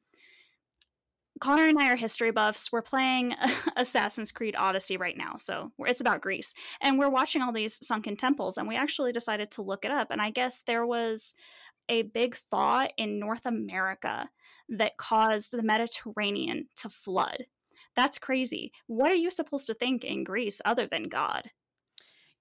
[1.41, 2.71] Connor and I are history buffs.
[2.71, 3.35] We're playing
[3.75, 8.15] Assassin's Creed Odyssey right now, so it's about Greece, and we're watching all these sunken
[8.15, 10.11] temples, and we actually decided to look it up.
[10.11, 11.33] And I guess there was
[11.89, 14.29] a big thaw in North America
[14.69, 17.45] that caused the Mediterranean to flood.
[17.95, 18.71] That's crazy.
[18.87, 21.43] What are you supposed to think in Greece other than God?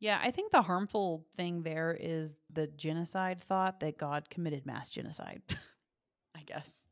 [0.01, 4.91] Yeah, I think the harmful thing there is the genocide thought that God committed mass
[4.91, 5.43] genocide.
[6.37, 6.83] I guess,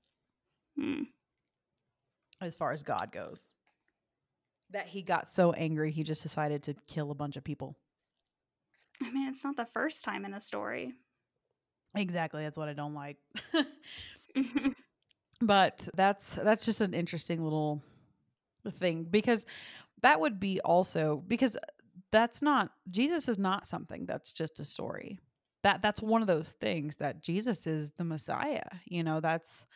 [0.78, 1.02] Hmm.
[2.42, 3.54] As far as God goes.
[4.70, 7.76] That he got so angry he just decided to kill a bunch of people.
[9.02, 10.94] I mean, it's not the first time in a story.
[11.94, 13.18] Exactly, that's what I don't like.
[15.40, 17.82] but that's that's just an interesting little
[18.78, 19.44] thing because
[20.02, 21.56] that would be also because
[22.10, 25.20] that's not Jesus is not something that's just a story.
[25.62, 28.64] That that's one of those things that Jesus is the Messiah.
[28.84, 29.66] You know, that's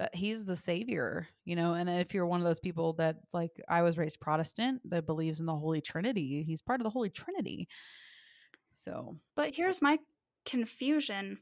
[0.00, 3.50] that he's the savior, you know, and if you're one of those people that like
[3.68, 7.10] I was raised Protestant that believes in the Holy Trinity, he's part of the Holy
[7.10, 7.68] Trinity.
[8.78, 9.98] So, but here's my
[10.46, 11.40] confusion.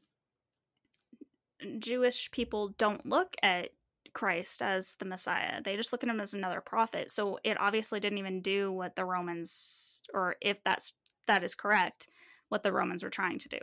[1.78, 3.68] Jewish people don't look at
[4.12, 5.62] Christ as the Messiah.
[5.62, 7.12] They just look at him as another prophet.
[7.12, 10.94] So it obviously didn't even do what the Romans or if that's
[11.28, 12.08] that is correct,
[12.48, 13.58] what the Romans were trying to do.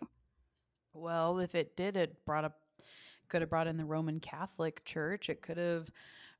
[0.94, 2.54] Well, if it did, it brought up
[3.30, 5.30] could have brought in the Roman Catholic Church.
[5.30, 5.90] It could have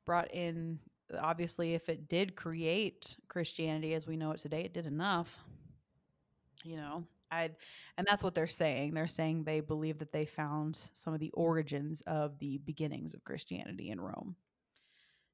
[0.06, 0.80] brought in
[1.20, 5.40] obviously if it did create Christianity as we know it today, it did enough.
[6.64, 7.52] You know, I
[7.98, 8.94] and that's what they're saying.
[8.94, 13.24] They're saying they believe that they found some of the origins of the beginnings of
[13.24, 14.36] Christianity in Rome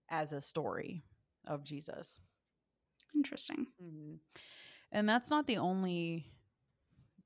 [0.10, 1.04] as a story
[1.48, 2.20] of Jesus.
[3.16, 3.68] Interesting.
[3.82, 4.16] Mm-hmm.
[4.92, 6.26] And that's not the only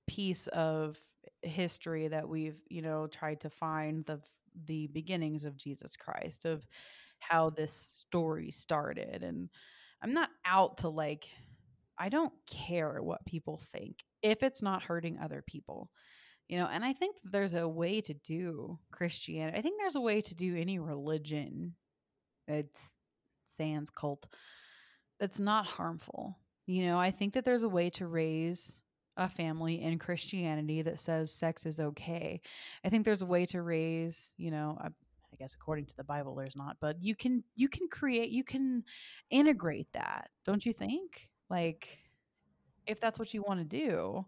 [0.07, 0.97] piece of
[1.45, 4.21] history that we've, you know, tried to find the
[4.65, 6.65] the beginnings of Jesus Christ of
[7.19, 9.49] how this story started and
[10.01, 11.27] I'm not out to like
[11.97, 15.89] I don't care what people think if it's not hurting other people.
[16.47, 19.57] You know, and I think there's a way to do Christianity.
[19.57, 21.73] I think there's a way to do any religion.
[22.47, 22.93] It's
[23.45, 24.27] sans cult
[25.19, 26.37] that's not harmful.
[26.67, 28.81] You know, I think that there's a way to raise
[29.18, 32.41] a family in Christianity that says sex is okay.
[32.84, 36.03] I think there's a way to raise, you know, I, I guess according to the
[36.03, 38.84] Bible there's not, but you can you can create you can
[39.30, 41.30] integrate that, don't you think?
[41.49, 41.99] Like
[42.88, 44.26] if that's what you want to do.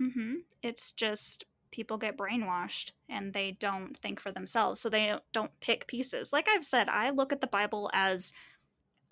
[0.00, 0.34] Mm-hmm.
[0.62, 5.86] It's just people get brainwashed and they don't think for themselves, so they don't pick
[5.86, 6.32] pieces.
[6.32, 8.32] Like I've said, I look at the Bible as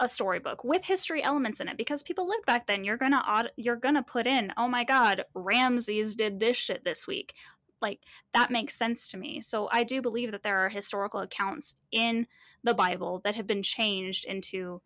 [0.01, 2.85] a storybook with history elements in it because people lived back then.
[2.85, 7.35] You're gonna you're gonna put in, oh my god, Ramses did this shit this week.
[7.83, 8.01] Like
[8.33, 9.41] that makes sense to me.
[9.41, 12.27] So I do believe that there are historical accounts in
[12.65, 14.83] the Bible that have been changed into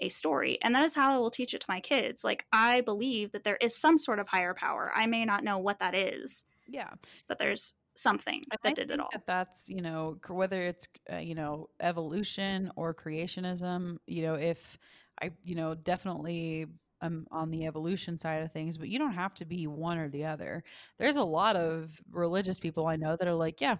[0.00, 0.58] a story.
[0.62, 2.24] And that is how I will teach it to my kids.
[2.24, 4.92] Like, I believe that there is some sort of higher power.
[4.94, 6.44] I may not know what that is.
[6.68, 6.90] Yeah.
[7.26, 9.08] But there's something and that I did it all.
[9.12, 14.78] That that's, you know, whether it's, uh, you know, evolution or creationism, you know, if
[15.20, 16.66] I, you know, definitely
[17.00, 20.08] I'm on the evolution side of things, but you don't have to be one or
[20.08, 20.64] the other.
[20.98, 23.76] There's a lot of religious people I know that are like, yeah,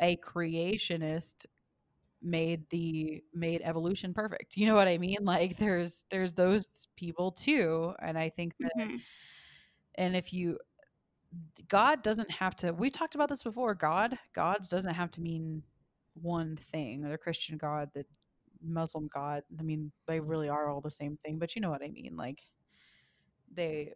[0.00, 1.46] a creationist
[2.22, 4.56] made the made evolution perfect.
[4.56, 5.18] You know what I mean?
[5.22, 8.96] Like there's there's those people too, and I think that mm-hmm.
[9.96, 10.58] and if you
[11.68, 13.74] God doesn't have to we talked about this before.
[13.74, 15.62] God God's doesn't have to mean
[16.14, 17.02] one thing.
[17.02, 18.04] The Christian God, the
[18.62, 20.28] Muslim God, I mean, they mm-hmm.
[20.28, 22.16] really are all the same thing, but you know what I mean?
[22.16, 22.40] Like
[23.52, 23.92] they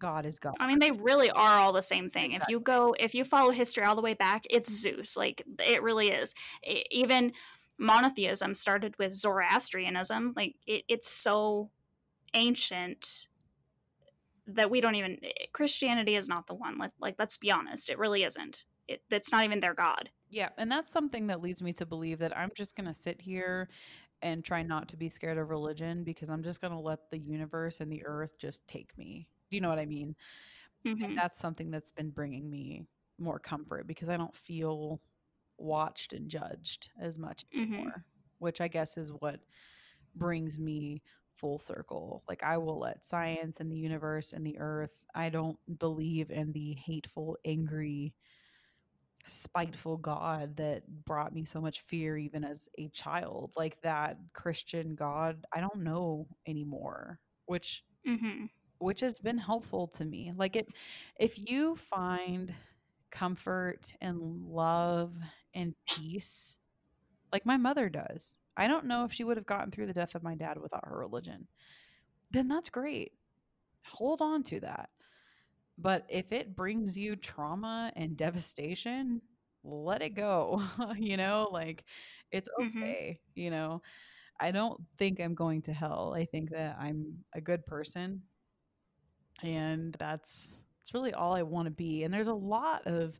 [0.00, 0.54] God is God.
[0.58, 2.32] I mean, they really are all the same thing.
[2.32, 2.54] Exactly.
[2.54, 5.16] If you go, if you follow history all the way back, it's Zeus.
[5.16, 6.34] Like it really is.
[6.62, 7.32] It, even
[7.78, 10.32] monotheism started with Zoroastrianism.
[10.34, 11.70] Like it, it's so
[12.34, 13.26] ancient
[14.54, 15.18] that we don't even.
[15.52, 16.78] Christianity is not the one.
[16.78, 18.64] Let, like let's be honest, it really isn't.
[18.88, 20.10] It, it's not even their God.
[20.28, 23.20] Yeah, and that's something that leads me to believe that I'm just going to sit
[23.20, 23.68] here
[24.22, 27.18] and try not to be scared of religion because I'm just going to let the
[27.18, 30.14] universe and the earth just take me Do you know what I mean?
[30.86, 31.04] Mm-hmm.
[31.04, 32.84] And that's something that's been bringing me
[33.18, 35.00] more comfort because I don't feel
[35.58, 37.74] watched and judged as much mm-hmm.
[37.74, 38.00] anymore, mm-hmm.
[38.38, 39.40] which I guess is what
[40.14, 41.02] brings me
[41.40, 42.22] full circle.
[42.28, 46.52] Like I will let science and the universe and the earth, I don't believe in
[46.52, 48.14] the hateful, angry,
[49.26, 53.52] spiteful God that brought me so much fear even as a child.
[53.56, 58.46] Like that Christian God, I don't know anymore, which mm-hmm
[58.80, 60.32] which has been helpful to me.
[60.36, 60.66] Like it
[61.18, 62.52] if you find
[63.10, 65.14] comfort and love
[65.54, 66.56] and peace
[67.32, 68.36] like my mother does.
[68.60, 70.86] I don't know if she would have gotten through the death of my dad without
[70.86, 71.46] her religion.
[72.30, 73.12] Then that's great.
[73.86, 74.90] Hold on to that.
[75.78, 79.22] But if it brings you trauma and devastation,
[79.64, 80.62] let it go.
[80.98, 81.84] you know, like
[82.30, 82.78] it's mm-hmm.
[82.78, 83.40] okay, mm-hmm.
[83.40, 83.82] you know.
[84.42, 86.14] I don't think I'm going to hell.
[86.16, 88.22] I think that I'm a good person
[89.42, 92.04] and that's it's really all I want to be.
[92.04, 93.18] And there's a lot of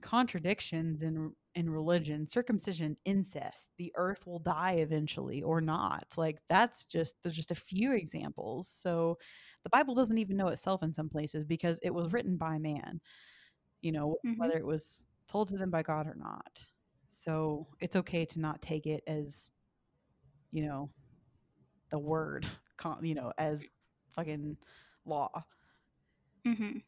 [0.00, 6.06] contradictions in in religion, circumcision, incest, the earth will die eventually or not.
[6.16, 8.68] Like that's just there's just a few examples.
[8.68, 9.18] So
[9.64, 13.00] the Bible doesn't even know itself in some places because it was written by man.
[13.80, 14.38] You know, mm-hmm.
[14.38, 16.64] whether it was told to them by God or not.
[17.08, 19.50] So it's okay to not take it as
[20.52, 20.90] you know
[21.90, 22.46] the word,
[23.00, 23.64] you know, as
[24.14, 24.58] fucking
[25.06, 25.30] law.
[26.44, 26.78] hmm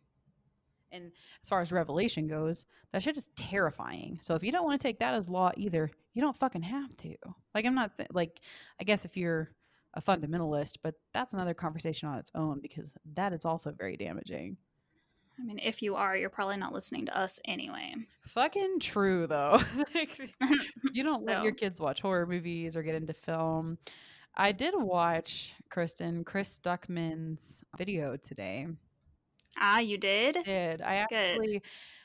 [0.90, 1.12] And
[1.42, 4.18] as far as revelation goes, that shit is terrifying.
[4.22, 6.96] So if you don't want to take that as law either, you don't fucking have
[6.98, 7.14] to.
[7.54, 8.40] Like I'm not saying like
[8.80, 9.50] I guess if you're
[9.94, 14.56] a fundamentalist, but that's another conversation on its own because that is also very damaging.
[15.38, 17.94] I mean, if you are, you're probably not listening to us anyway.
[18.26, 19.60] Fucking true though.
[19.94, 20.18] Like,
[20.92, 23.78] you don't let your kids watch horror movies or get into film.
[24.36, 28.68] I did watch Kristin Chris Stuckmann's video today.
[29.58, 30.38] Ah, you did?
[30.44, 30.82] did.
[30.82, 31.40] I Good.
[31.40, 31.62] actually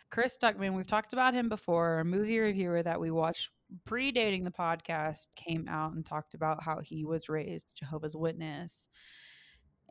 [0.09, 1.99] Chris Stuckmann, we've talked about him before.
[1.99, 3.49] A movie reviewer that we watched
[3.85, 8.87] predating the podcast came out and talked about how he was raised Jehovah's Witness.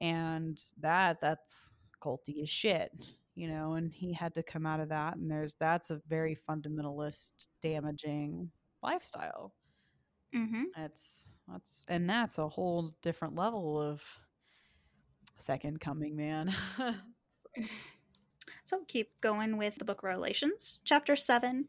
[0.01, 2.93] And that that's culty as shit,
[3.35, 6.37] you know, and he had to come out of that and there's that's a very
[6.49, 8.51] fundamentalist damaging
[8.83, 9.55] lifestyle.
[10.33, 14.03] hmm That's that's and that's a whole different level of
[15.39, 16.55] second coming, man.
[18.65, 20.79] So keep going with the book of Revelations.
[20.85, 21.67] Chapter 7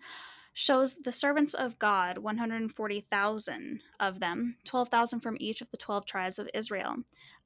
[0.54, 6.38] shows the servants of God, 140,000 of them, 12,000 from each of the 12 tribes
[6.38, 6.98] of Israel,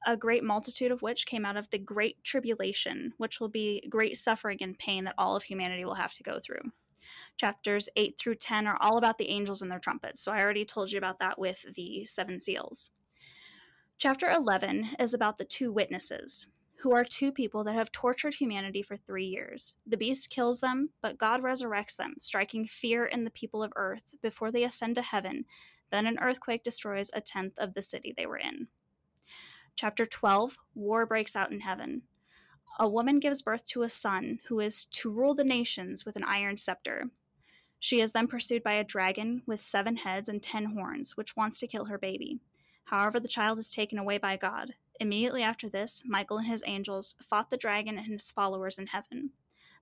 [0.06, 4.18] a great multitude of which came out of the great tribulation, which will be great
[4.18, 6.70] suffering and pain that all of humanity will have to go through.
[7.38, 10.66] Chapters 8 through 10 are all about the angels and their trumpets, so I already
[10.66, 12.90] told you about that with the seven seals.
[13.96, 16.46] Chapter 11 is about the two witnesses,
[16.80, 19.76] who are two people that have tortured humanity for three years.
[19.86, 24.14] The beast kills them, but God resurrects them, striking fear in the people of earth
[24.22, 25.44] before they ascend to heaven.
[25.90, 28.68] Then an earthquake destroys a tenth of the city they were in.
[29.74, 32.02] Chapter 12 War breaks out in heaven.
[32.78, 36.24] A woman gives birth to a son who is to rule the nations with an
[36.24, 37.10] iron scepter.
[37.80, 41.58] She is then pursued by a dragon with seven heads and ten horns, which wants
[41.60, 42.40] to kill her baby.
[42.84, 44.74] However, the child is taken away by God.
[45.00, 49.30] Immediately after this, Michael and his angels fought the dragon and his followers in heaven.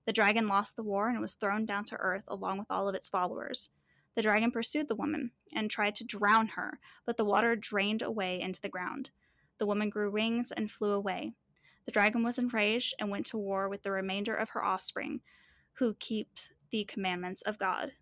[0.05, 2.95] The dragon lost the war and was thrown down to earth along with all of
[2.95, 3.71] its followers.
[4.15, 8.39] The dragon pursued the woman and tried to drown her, but the water drained away
[8.39, 9.09] into the ground.
[9.57, 11.33] The woman grew wings and flew away.
[11.85, 15.21] The dragon was enraged and went to war with the remainder of her offspring,
[15.73, 16.29] who keep
[16.71, 17.93] the commandments of God.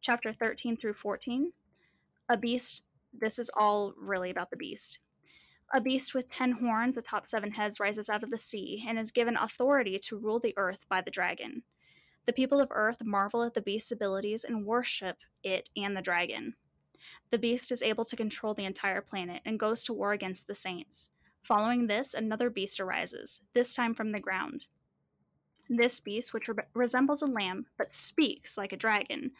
[0.00, 1.52] Chapter 13 through 14.
[2.28, 4.98] A beast, this is all really about the beast.
[5.76, 9.12] A beast with ten horns atop seven heads rises out of the sea and is
[9.12, 11.64] given authority to rule the earth by the dragon.
[12.24, 16.54] The people of earth marvel at the beast's abilities and worship it and the dragon.
[17.30, 20.54] The beast is able to control the entire planet and goes to war against the
[20.54, 21.10] saints.
[21.42, 24.68] Following this, another beast arises, this time from the ground.
[25.68, 29.32] This beast, which re- resembles a lamb but speaks like a dragon,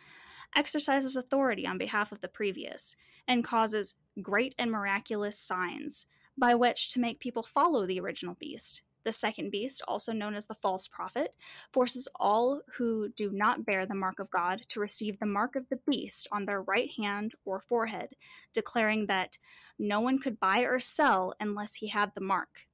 [0.54, 2.94] exercises authority on behalf of the previous
[3.26, 6.04] and causes great and miraculous signs
[6.38, 8.82] by which to make people follow the original beast.
[9.04, 11.32] The second beast, also known as the false prophet,
[11.72, 15.68] forces all who do not bear the mark of God to receive the mark of
[15.68, 18.16] the beast on their right hand or forehead,
[18.52, 19.38] declaring that
[19.78, 22.66] no one could buy or sell unless he had the mark,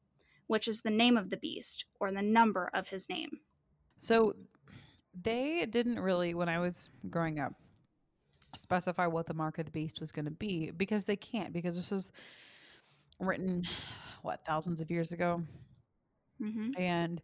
[0.46, 3.40] which is the name of the beast or the number of his name.
[4.00, 4.34] So
[5.20, 7.52] they didn't really, when I was growing up,
[8.56, 11.76] specify what the mark of the beast was going to be because they can't, because
[11.76, 12.10] this was
[13.26, 13.66] written,
[14.22, 15.42] what, thousands of years ago?
[16.40, 17.20] hmm And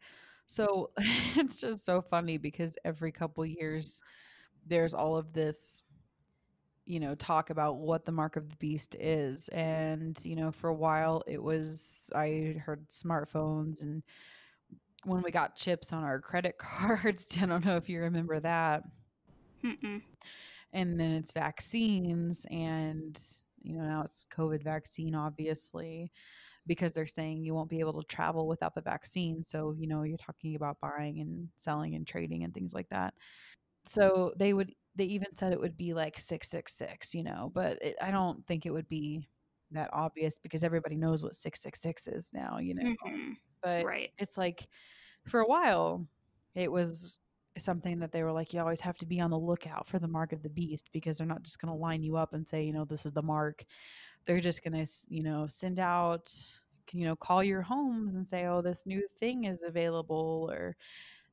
[0.46, 0.90] so
[1.36, 4.02] it's just so funny because every couple years
[4.66, 5.82] there's all of this
[6.86, 10.68] you know talk about what the mark of the beast is and you know for
[10.68, 14.02] a while it was i heard smartphones and
[15.04, 18.82] when we got chips on our credit cards i don't know if you remember that
[19.64, 20.02] Mm-mm.
[20.72, 23.18] and then it's vaccines and
[23.62, 26.10] you know now it's covid vaccine obviously
[26.66, 30.02] because they're saying you won't be able to travel without the vaccine so you know
[30.02, 33.14] you're talking about buying and selling and trading and things like that
[33.86, 37.96] so they would they even said it would be like 666 you know but it,
[38.00, 39.28] i don't think it would be
[39.70, 43.36] that obvious because everybody knows what 666 is now you know Mhm.
[43.62, 44.12] but Right.
[44.18, 44.68] it's like
[45.26, 46.06] for a while
[46.54, 47.20] it was
[47.56, 50.06] something that they were like you always have to be on the lookout for the
[50.08, 52.62] mark of the beast because they're not just going to line you up and say
[52.62, 53.64] you know this is the mark.
[54.26, 56.30] They're just going to you know send out
[56.92, 60.76] you know call your homes and say oh this new thing is available or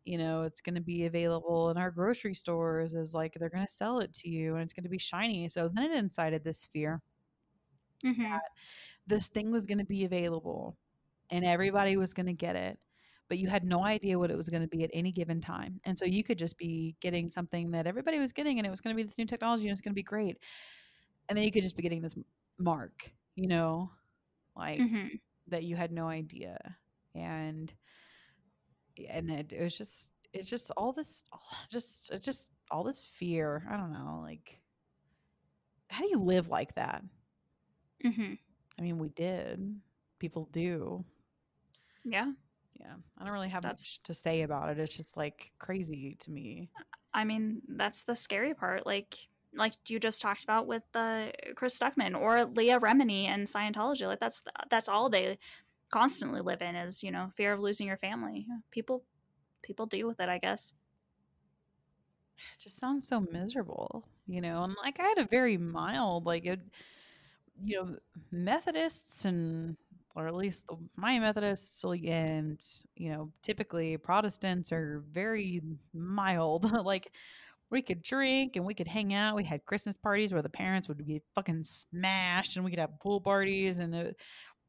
[0.05, 3.66] you know it's going to be available in our grocery stores as like they're going
[3.66, 5.47] to sell it to you and it's going to be shiny.
[5.49, 7.01] So then it incited this fear
[8.03, 8.39] Mhm.
[9.07, 10.78] this thing was going to be available
[11.32, 12.80] and everybody was going to get it
[13.30, 15.80] but you had no idea what it was going to be at any given time
[15.86, 18.82] and so you could just be getting something that everybody was getting and it was
[18.82, 20.38] going to be this new technology and it's going to be great
[21.30, 22.16] and then you could just be getting this
[22.60, 23.90] mark you know
[24.56, 25.20] like Mhm.
[25.48, 26.58] that you had no idea
[27.16, 27.74] and
[29.10, 31.24] and it, it was just it's just all this
[31.70, 34.60] just it just all this fear i don't know like
[35.90, 37.04] how do you live like that
[38.04, 38.34] hmm
[38.78, 39.80] i mean we did
[40.20, 41.04] people do
[42.06, 42.32] Yeah.
[42.80, 46.18] Yeah i don't really have That's- much to say about it it's just like crazy
[46.20, 46.70] to me
[47.16, 48.86] I mean, that's the scary part.
[48.86, 49.16] Like,
[49.54, 54.06] like you just talked about with uh, Chris Stuckmann or Leah Remini and Scientology.
[54.06, 55.40] Like, that's that's all they
[55.90, 58.48] constantly live in is you know fear of losing your family.
[58.70, 59.04] People,
[59.62, 60.74] people deal with it, I guess.
[62.38, 64.64] it just sounds so miserable, you know.
[64.66, 66.60] And like I had a very mild, like it,
[67.64, 67.96] you know,
[68.30, 69.78] Methodists and
[70.16, 72.59] or at least the, my Methodists and
[72.95, 75.61] you know, typically Protestants are very
[75.93, 76.72] mild.
[76.86, 77.11] like
[77.70, 79.36] we could drink and we could hang out.
[79.36, 82.99] We had Christmas parties where the parents would be fucking smashed, and we could have
[83.01, 83.93] pool parties and.
[83.95, 84.18] It,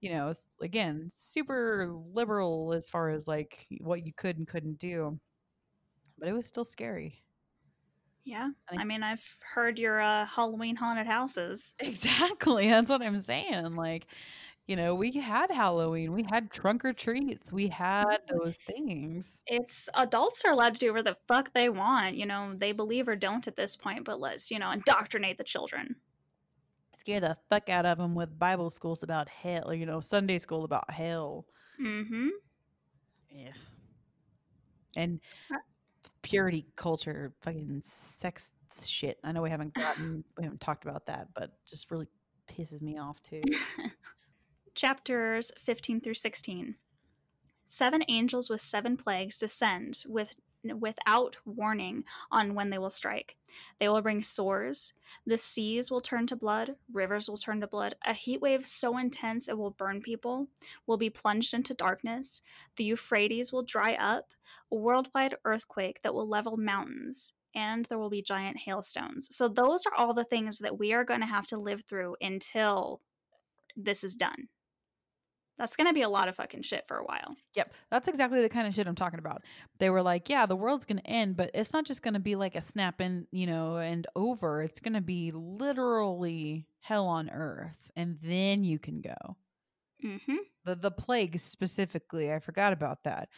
[0.00, 0.30] you know,
[0.60, 5.18] again, super liberal as far as like what you could and couldn't do,
[6.18, 7.24] but it was still scary.
[8.24, 9.22] Yeah, I- I mean, I've
[9.54, 11.74] heard your uh, Halloween haunted houses.
[11.80, 12.68] Exactly.
[12.68, 13.74] That's what I'm saying.
[13.76, 14.06] Like,
[14.66, 19.42] you know, we had Halloween, we had trunk or treats, we had those things.
[19.46, 22.16] It's adults are allowed to do whatever the fuck they want.
[22.16, 25.44] You know, they believe or don't at this point, but let's you know indoctrinate the
[25.44, 25.96] children.
[26.98, 30.64] Scare the fuck out of them with Bible schools about hell, you know, Sunday school
[30.64, 31.46] about hell.
[31.80, 32.28] Mm-hmm.
[33.30, 33.52] Yeah.
[34.96, 35.20] And
[35.52, 35.58] Uh
[36.26, 38.52] purity culture, fucking sex
[38.84, 39.16] shit.
[39.22, 42.08] I know we haven't gotten, we haven't talked about that, but just really
[42.50, 43.42] pisses me off too.
[44.76, 46.76] chapters 15 through 16
[47.64, 50.34] seven angels with seven plagues descend with
[50.78, 53.36] without warning on when they will strike.
[53.78, 54.92] They will bring sores.
[55.24, 56.74] The seas will turn to blood.
[56.92, 57.94] Rivers will turn to blood.
[58.04, 60.48] A heat wave so intense it will burn people
[60.84, 62.42] will be plunged into darkness.
[62.76, 64.30] The euphrates will dry up.
[64.72, 69.34] A worldwide earthquake that will level mountains and there will be giant hailstones.
[69.34, 72.16] So those are all the things that we are going to have to live through
[72.20, 73.02] until
[73.76, 74.48] this is done
[75.58, 77.36] that's going to be a lot of fucking shit for a while.
[77.54, 79.42] Yep, that's exactly the kind of shit I'm talking about.
[79.78, 82.20] They were like, yeah, the world's going to end, but it's not just going to
[82.20, 84.62] be like a snap and, you know, and over.
[84.62, 89.36] It's going to be literally hell on earth and then you can go.
[90.04, 90.36] Mm-hmm.
[90.64, 93.28] The the plague specifically, I forgot about that.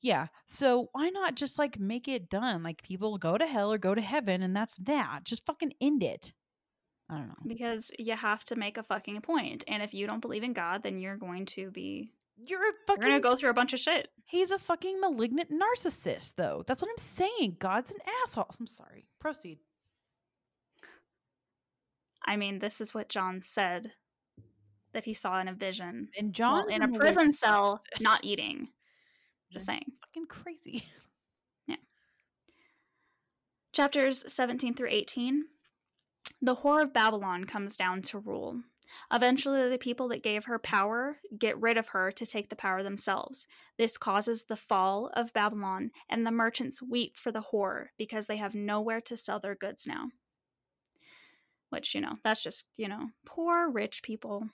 [0.00, 0.28] Yeah.
[0.46, 2.62] So why not just like make it done?
[2.62, 5.20] Like people go to hell or go to heaven and that's that.
[5.24, 6.32] Just fucking end it.
[7.10, 7.34] I don't know.
[7.46, 9.64] Because you have to make a fucking point.
[9.66, 12.96] And if you don't believe in God, then you're going to be You're a you're
[12.98, 14.08] going to go through a bunch of shit.
[14.24, 16.62] He's a fucking malignant narcissist, though.
[16.66, 17.56] That's what I'm saying.
[17.58, 18.46] God's an asshole.
[18.60, 19.06] I'm sorry.
[19.18, 19.58] Proceed.
[22.24, 23.92] I mean, this is what John said
[24.92, 26.10] that he saw in a vision.
[26.16, 28.68] And John Well, in a prison cell, not eating.
[29.52, 29.84] Just saying.
[30.00, 30.84] Fucking crazy.
[31.66, 31.76] Yeah.
[33.72, 35.44] Chapters 17 through 18.
[36.42, 38.60] The whore of Babylon comes down to rule.
[39.12, 42.82] Eventually, the people that gave her power get rid of her to take the power
[42.82, 43.46] themselves.
[43.78, 48.38] This causes the fall of Babylon, and the merchants weep for the whore because they
[48.38, 50.08] have nowhere to sell their goods now.
[51.68, 54.48] Which, you know, that's just, you know, poor rich people.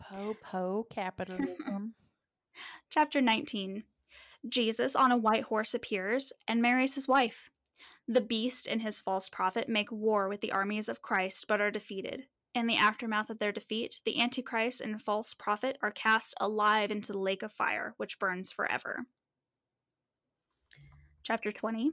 [0.00, 1.94] Po po capitalism.
[2.90, 3.84] Chapter 19
[4.48, 7.51] Jesus on a white horse appears and marries his wife.
[8.08, 11.70] The beast and his false prophet make war with the armies of Christ but are
[11.70, 12.26] defeated.
[12.54, 17.12] In the aftermath of their defeat, the Antichrist and false prophet are cast alive into
[17.12, 19.06] the lake of fire, which burns forever.
[21.22, 21.92] Chapter 20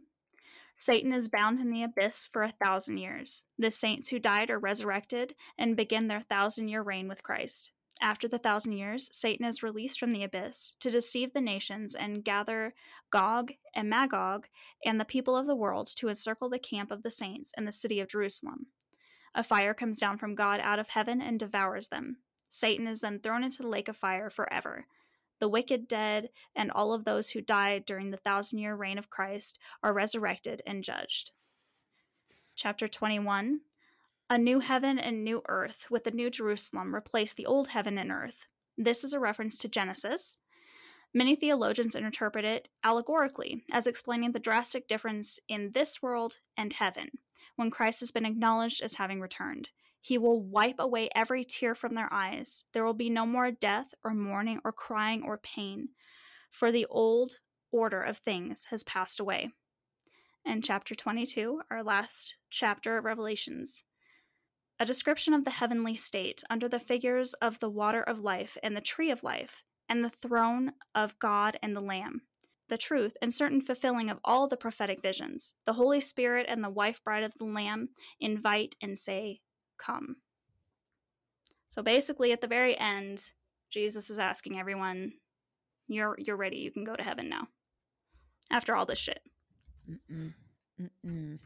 [0.76, 3.45] Satan is bound in the abyss for a thousand years.
[3.57, 7.72] The saints who died are resurrected and begin their thousand year reign with Christ.
[8.02, 12.24] After the thousand years, Satan is released from the abyss to deceive the nations and
[12.24, 12.74] gather
[13.12, 14.47] Gog and Magog
[14.86, 17.74] and the people of the world to encircle the camp of the saints in the
[17.74, 18.68] city of Jerusalem.
[19.36, 22.18] A fire comes down from God out of heaven and devours them.
[22.47, 24.88] Satan is then thrown into the lake of fire forever.
[25.39, 29.10] The wicked dead and all of those who died during the thousand year reign of
[29.10, 31.32] Christ are resurrected and judged.
[32.56, 33.62] Chapter 21
[34.32, 38.11] a new heaven and new earth with the new Jerusalem replace the old heaven and
[38.11, 38.45] earth.
[38.77, 40.38] This is a reference to Genesis.
[41.11, 47.09] Many theologians interpret it allegorically as explaining the drastic difference in this world and heaven
[47.55, 49.71] when Christ has been acknowledged as having returned.
[49.99, 52.65] He will wipe away every tear from their eyes.
[52.71, 55.89] There will be no more death or mourning or crying or pain,
[56.51, 57.39] for the old
[57.71, 59.49] order of things has passed away.
[60.45, 63.84] And chapter 22, our last chapter of Revelations.
[64.80, 68.75] A description of the heavenly state under the figures of the water of life and
[68.75, 72.21] the tree of life, and the throne of God and the Lamb,
[72.69, 75.55] the truth, and certain fulfilling of all the prophetic visions.
[75.65, 79.41] The Holy Spirit and the wife bride of the Lamb invite and say,
[79.77, 80.17] Come.
[81.67, 83.32] So basically, at the very end,
[83.69, 85.13] Jesus is asking everyone,
[85.88, 86.57] "You're you're ready.
[86.57, 87.47] You can go to heaven now."
[88.49, 89.21] After all this shit.
[89.88, 90.34] Mm-mm.
[90.82, 91.39] Mm-mm.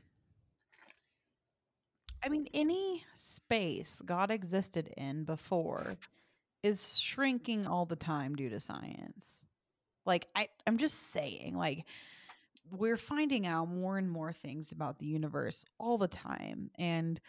[2.23, 5.97] I mean, any space God existed in before
[6.63, 9.43] is shrinking all the time due to science.
[10.05, 11.85] Like I I'm just saying, like
[12.71, 17.19] we're finding out more and more things about the universe all the time and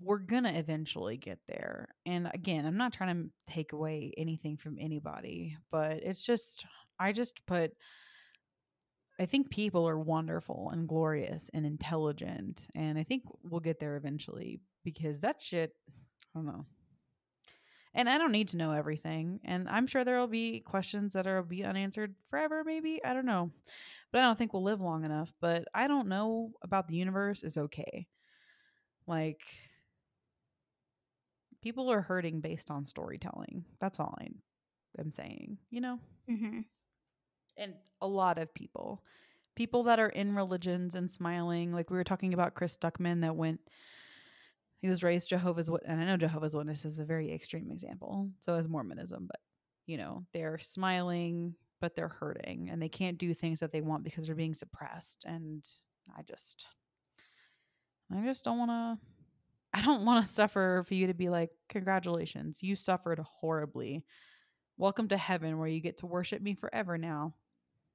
[0.00, 1.88] we're to eventually get there.
[2.04, 6.66] And again, I'm not trying to take away anything from anybody, but it's just
[6.98, 7.72] I just put
[9.18, 12.66] I think people are wonderful and glorious and intelligent.
[12.74, 16.66] And I think we'll get there eventually because that shit, I don't know.
[17.94, 19.40] And I don't need to know everything.
[19.42, 23.00] And I'm sure there will be questions that are be unanswered forever, maybe.
[23.02, 23.50] I don't know.
[24.12, 25.32] But I don't think we'll live long enough.
[25.40, 28.06] But I don't know about the universe is okay.
[29.06, 29.40] Like,
[31.62, 33.64] people are hurting based on storytelling.
[33.80, 34.28] That's all I
[34.98, 35.98] am saying, you know?
[36.30, 36.60] Mm-hmm.
[37.56, 39.02] And a lot of people.
[39.54, 43.36] People that are in religions and smiling like we were talking about Chris Stuckmann that
[43.36, 43.60] went
[44.80, 48.30] he was raised jehovah's Wit- and i know jehovah's witness is a very extreme example
[48.40, 49.40] so is mormonism but
[49.86, 54.04] you know they're smiling but they're hurting and they can't do things that they want
[54.04, 55.66] because they're being suppressed and
[56.16, 56.66] i just
[58.16, 58.98] i just don't want to
[59.78, 64.04] i don't want to suffer for you to be like congratulations you suffered horribly.
[64.78, 67.34] Welcome to heaven where you get to worship me forever now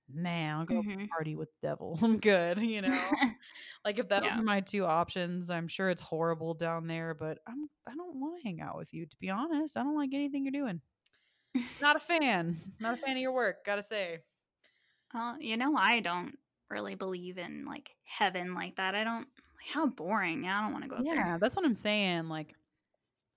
[0.10, 1.10] now go Mhm.
[1.10, 3.12] party with devil i'm good you know
[3.86, 4.36] like if that Yeah.
[4.36, 8.38] were my two options i'm sure it's horrible down there but i'm i don't want
[8.41, 10.82] to hang out with you to be honest i don't like anything you're doing
[11.80, 14.20] not a fan not a fan of your work gotta say
[15.14, 16.38] well, you know, I don't
[16.70, 18.95] really believe in like heaven like that.
[18.95, 19.28] I don't.
[19.74, 20.45] How boring.
[20.45, 22.56] Yeah, I don't want to go yeah that's what i'm saying like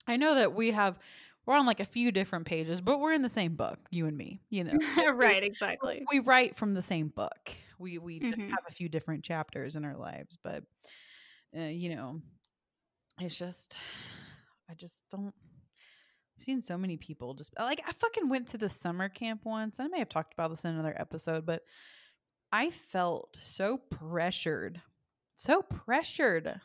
[0.06, 0.98] i know that we have
[1.46, 4.16] we're on like a few different pages but we're in the same book you and
[4.16, 4.78] me you know
[5.14, 5.42] right.
[5.42, 6.04] Exactly.
[6.10, 7.50] we write from the same book.
[7.78, 8.50] We we Mhm.
[8.50, 10.62] have a few different chapters in our lives, but
[11.56, 12.20] uh, you know,
[13.20, 13.76] it's just
[14.70, 15.34] I just don't.
[16.36, 19.78] I've seen so many people just like I fucking went to the summer camp once.
[19.80, 21.62] I may have talked about this in another episode, but
[22.52, 24.80] I felt so pressured,
[25.34, 26.60] so pressured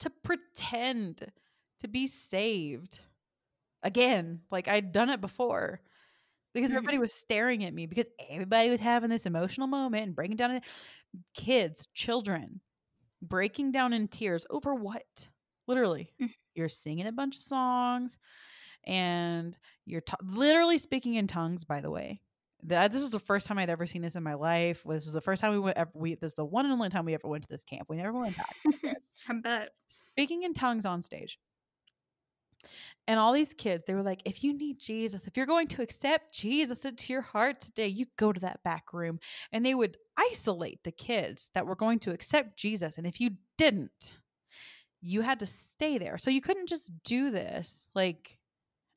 [0.00, 1.30] to pretend
[1.80, 3.00] to be saved
[3.82, 4.40] again.
[4.50, 5.80] Like I'd done it before
[6.54, 6.74] because Mhm.
[6.76, 10.50] everybody was staring at me because everybody was having this emotional moment and breaking down
[10.52, 10.62] in
[11.34, 12.60] kids, children
[13.20, 15.28] breaking down in tears over what?
[15.66, 16.12] Literally.
[16.20, 16.32] Mm.
[16.54, 18.16] You're singing a bunch of songs
[18.84, 22.20] and you're t- literally speaking in tongues by the way.
[22.64, 24.82] That this was the first time I'd ever seen this in my life.
[24.84, 26.88] This was the first time we went ever we this is the one and only
[26.88, 27.88] time we ever went to this camp.
[27.88, 28.56] We never went back
[29.28, 29.70] I bet.
[29.88, 31.38] speaking in tongues on stage.
[33.06, 35.82] And all these kids, they were like, if you need Jesus, if you're going to
[35.82, 39.18] accept Jesus into your heart today, you go to that back room.
[39.50, 42.98] And they would isolate the kids that were going to accept Jesus.
[42.98, 44.12] And if you didn't,
[45.00, 46.18] you had to stay there.
[46.18, 48.38] So you couldn't just do this like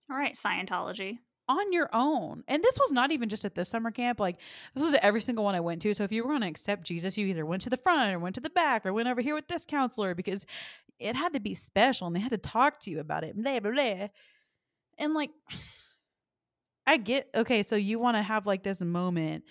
[0.10, 1.20] All right, Scientology.
[1.52, 2.44] On your own.
[2.48, 4.20] And this was not even just at this summer camp.
[4.20, 4.38] Like
[4.74, 5.94] this was every single one I went to.
[5.94, 8.20] So if you were going to accept Jesus, you either went to the front or
[8.20, 10.46] went to the back or went over here with this counselor because
[11.00, 13.36] it had to be special and they had to talk to you about it.
[13.36, 14.08] Blah blah blah.
[14.98, 15.32] And like
[16.88, 19.44] I get okay, so you want to have like this moment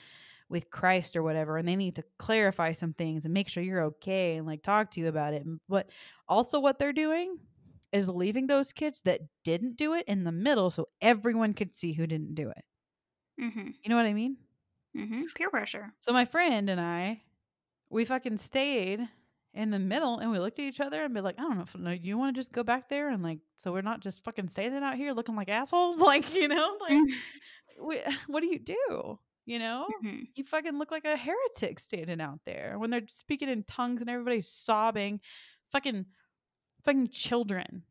[0.48, 3.82] with Christ or whatever, and they need to clarify some things and make sure you're
[3.82, 5.46] okay and like talk to you about it.
[5.68, 5.88] But
[6.28, 7.38] also what they're doing
[7.92, 11.92] is leaving those kids that didn't do it in the middle so everyone could see
[11.92, 12.64] who didn't do it.
[13.40, 13.68] Mm-hmm.
[13.82, 14.36] You know what I mean?
[14.96, 15.22] Mm-hmm.
[15.34, 15.92] Peer pressure.
[16.00, 17.22] So my friend and I,
[17.88, 19.00] we fucking stayed
[19.54, 21.62] in the middle and we looked at each other and be like, I don't know
[21.64, 24.22] if no, you want to just go back there and like so we're not just
[24.24, 26.98] fucking standing out here looking like assholes, like you know, like
[27.82, 29.18] we, what do you do?
[29.46, 30.28] You know, Mhm.
[30.36, 34.08] you fucking look like a heretic standing out there when they're speaking in tongues and
[34.10, 35.18] everybody's sobbing,
[35.72, 36.06] fucking,
[36.84, 37.84] fucking children.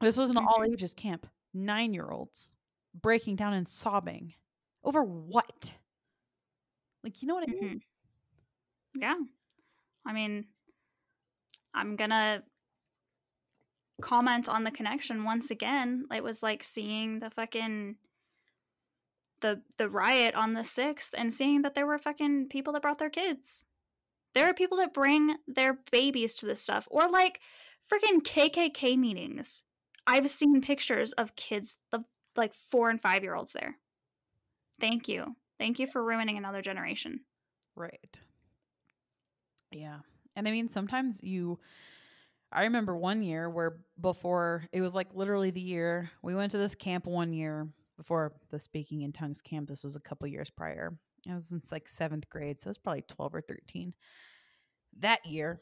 [0.00, 1.26] This was an all ages camp.
[1.52, 2.54] Nine year olds
[2.94, 4.34] breaking down and sobbing
[4.84, 5.74] over what?
[7.02, 7.82] Like, you know what I mean?
[8.96, 9.00] Mhm.
[9.00, 9.16] Yeah.
[10.06, 10.48] I mean,
[11.74, 12.44] I'm gonna
[14.00, 16.06] comment on the connection once again.
[16.14, 17.96] It was like seeing the fucking
[19.40, 22.98] the the riot on the sixth and seeing that there were fucking people that brought
[22.98, 23.66] their kids.
[24.34, 26.88] There are people that bring their babies to this stuff.
[26.90, 27.40] Or like
[27.88, 29.64] Freaking KKK meetings.
[30.06, 32.04] I've seen pictures of kids, the
[32.36, 33.76] like four and five year olds there.
[34.80, 35.36] Thank you.
[35.58, 37.20] Thank you for ruining another generation.
[37.76, 38.18] Right.
[39.70, 39.98] Yeah.
[40.36, 41.58] And I mean, sometimes you,
[42.52, 46.58] I remember one year where before it was like literally the year we went to
[46.58, 49.68] this camp one year before the speaking in tongues camp.
[49.68, 50.96] This was a couple years prior.
[51.28, 53.92] I was in like seventh grade, so it was probably 12 or 13.
[55.00, 55.60] That year,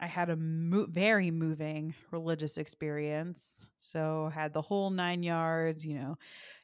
[0.00, 3.66] I had a mo- very moving religious experience.
[3.78, 6.16] So had the whole nine yards, you know,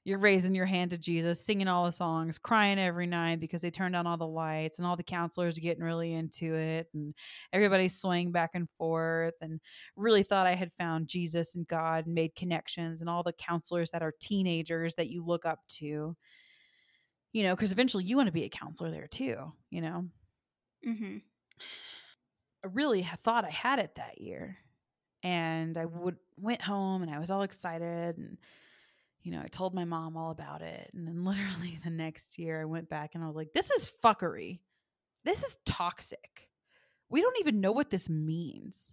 [0.05, 3.71] you're raising your hand to Jesus, singing all the songs, crying every night because they
[3.71, 7.15] turned on all the lights and all the counselors getting really into it and
[7.53, 9.61] everybody's swaying back and forth and
[9.97, 13.91] really thought I had found Jesus and God and made connections and all the counselors
[13.93, 16.15] that are teenagers that you look up to.
[17.33, 20.05] You know, because eventually you want to be a counselor there too, you know.
[20.87, 21.17] Mm-hmm.
[22.73, 24.59] Really thought I had it that year.
[25.23, 28.37] And I would went home and I was all excited and
[29.23, 30.91] you know, I told my mom all about it.
[30.93, 33.91] And then literally the next year I went back and I was like, this is
[34.03, 34.61] fuckery.
[35.25, 36.49] This is toxic.
[37.09, 38.93] We don't even know what this means.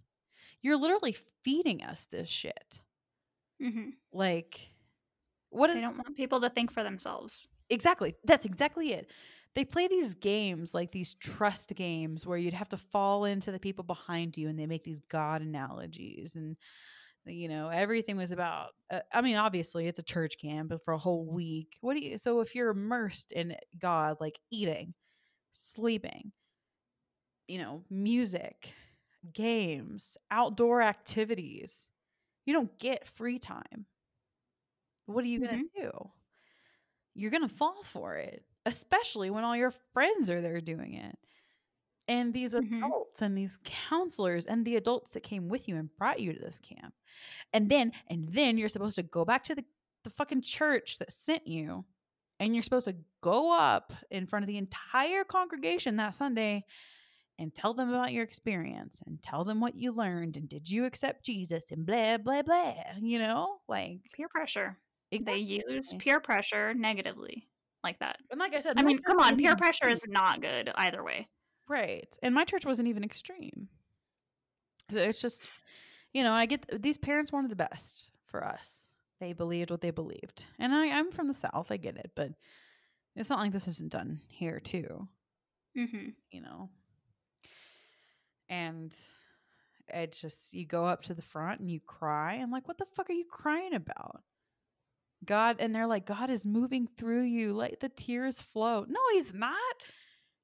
[0.62, 2.80] You're literally feeding us this shit.
[3.62, 3.90] Mm-hmm.
[4.12, 4.72] Like
[5.50, 7.48] what They don't want people to think for themselves.
[7.68, 9.10] exactly that's exactly it
[9.54, 13.58] they play these games like these trust games where you'd have to fall into the
[13.58, 16.56] people behind you and they make these god analogies and
[17.24, 20.92] you know everything was about uh, i mean obviously it's a church camp but for
[20.92, 24.92] a whole week what do you so if you're immersed in god like eating
[25.52, 26.32] sleeping
[27.46, 28.72] you know music
[29.32, 31.90] games outdoor activities
[32.44, 33.86] you don't get free time.
[35.06, 35.90] What are you going to do?
[37.14, 41.16] You're going to fall for it, especially when all your friends are there doing it.
[42.08, 42.82] And these Mhm.
[42.82, 46.38] adults and these counselors and the adults that came with you and brought you to
[46.40, 46.94] this camp.
[47.52, 49.64] And then and then you're supposed to go back to the,
[50.04, 51.86] the fucking church that sent you
[52.40, 56.64] and you're supposed to go up in front of the entire congregation that Sunday
[57.38, 60.84] and tell them about your experience and tell them what you learned and did you
[60.86, 63.60] accept Jesus and blah blah blah, you know?
[63.68, 64.78] Like Peer pressure.
[65.10, 65.34] exactly.
[65.34, 65.38] They
[65.74, 67.48] use peer pressure negatively
[67.82, 68.18] like that.
[68.30, 71.28] And like I said, I mean, come on, peer pressure is not good either way.
[71.68, 73.68] right, and my church wasn't even extreme.
[74.90, 75.42] So it's just,
[76.12, 78.88] you know, I get these parents wanted the best for us.
[79.20, 81.68] They believed what they believed, and I, I'm from the south.
[81.70, 82.30] I get it, but
[83.14, 85.08] it's not like this isn't done here too.
[85.78, 86.08] Mm-hmm.
[86.30, 86.70] You know,
[88.48, 88.94] and
[89.88, 92.34] it just you go up to the front and you cry.
[92.34, 94.22] I'm like, what the fuck are you crying about?
[95.24, 97.54] God, and they're like, God is moving through you.
[97.54, 98.84] Let the tears flow.
[98.88, 99.56] No, he's not.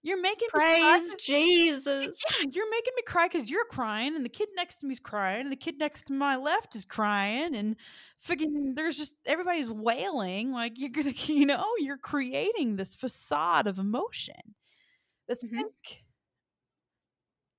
[0.02, 2.20] You're making me cry Jesus.
[2.40, 5.42] Yeah, you're making me cry because you're crying, and the kid next to me's crying,
[5.42, 7.76] and the kid next to my left is crying, and
[8.24, 10.52] freaking there's just everybody's wailing.
[10.52, 14.54] Like you're gonna, you know, you're creating this facade of emotion
[15.26, 15.56] that's Mhm.
[15.62, 16.04] fake.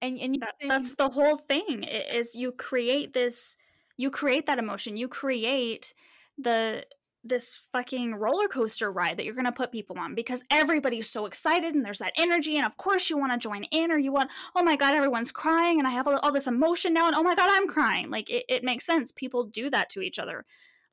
[0.02, 3.58] And and you That, that's the whole thing is you create this
[3.98, 5.94] you create that emotion you create
[6.38, 6.86] the
[7.24, 11.26] this fucking roller coaster ride that you're going to put people on because everybody's so
[11.26, 14.12] excited and there's that energy and of course you want to join in or you
[14.12, 17.22] want oh my god everyone's crying and i have all, this emotion now and oh
[17.24, 18.10] my god i'm crying.
[18.10, 19.12] Like it, it makes sense.
[19.12, 20.46] People do that to each other.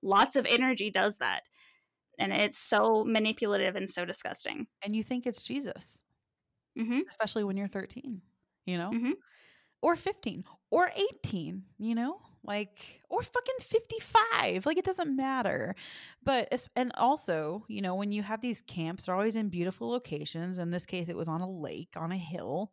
[0.03, 1.43] Lots of energy does that.
[2.19, 4.67] And it's so manipulative and so disgusting.
[4.83, 6.03] And you think it's Jesus,
[6.77, 8.21] hmm especially when you're 13,
[8.65, 9.13] you know, Mhm.
[9.81, 10.91] or 15, or
[11.25, 15.75] 18, you know, like or fucking 55 like it doesn't matter.
[16.23, 20.59] But and also you know when you have these camps they're always in beautiful locations.
[20.59, 22.73] In this case it was on a lake on a hill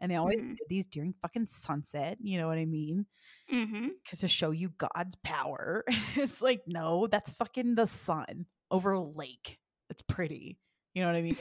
[0.00, 0.56] and they always Mhm.
[0.56, 3.06] did these during fucking sunset you know what i mean?
[3.48, 5.84] Because to show you god's power.
[6.16, 9.58] It's like no that's fucking the sun over a lake.
[9.90, 10.58] It's pretty
[10.94, 11.36] you know what i mean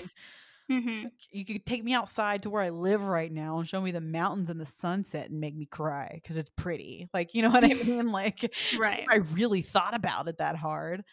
[0.70, 3.91] hmm you could take me outside to where I live right now and show me
[3.91, 7.09] the mountains and the sunset and make me cry because it's pretty.
[7.13, 8.11] Like, you know what I mean?
[8.11, 11.03] Like, right I really thought about it that hard.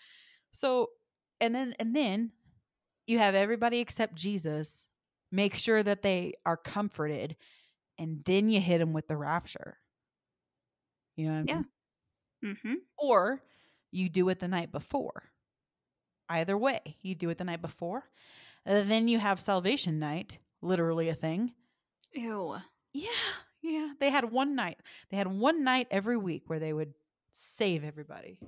[0.52, 0.90] So,
[1.40, 2.32] and then, and then
[3.06, 4.86] you have everybody except Jesus
[5.32, 7.36] make sure that they are comforted,
[7.98, 9.78] and then you hit them with the rapture.
[11.16, 11.64] You know what I mean?
[12.42, 12.54] Yeah.
[12.62, 13.42] hmm Or
[13.90, 15.32] you do it the night before.
[16.28, 18.10] Either way, you do it the night before.
[18.66, 21.52] Then you have salvation night, literally a thing.
[22.12, 22.56] ew
[22.92, 23.08] Yeah,
[23.62, 23.92] yeah.
[24.00, 24.78] They had one night.
[25.10, 26.92] They had one night every week where they would
[27.34, 28.38] save everybody.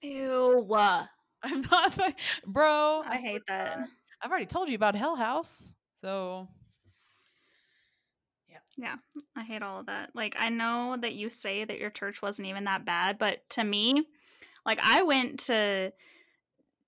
[0.00, 0.66] Ew.
[1.42, 3.02] I'm not, like- bro.
[3.06, 3.80] I hate that.
[4.22, 5.62] I've already told you about Hell House,
[6.00, 6.48] so
[8.48, 8.58] Yeah.
[8.76, 8.96] Yeah,
[9.36, 10.10] I hate all of that.
[10.14, 13.64] Like, I know that you say that your church wasn't even that bad, but to
[13.64, 14.06] me,
[14.64, 15.92] like, I went to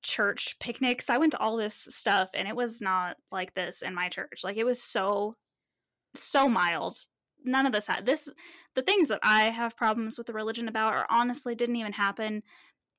[0.03, 3.95] church picnics, I went to all this stuff, and it was not like this in
[3.95, 4.41] my church.
[4.45, 5.37] Like, it was so,
[6.15, 6.99] so mild.
[7.45, 8.29] None of this had this.
[8.75, 12.43] The things that I have problems with the religion about are honestly didn't even happen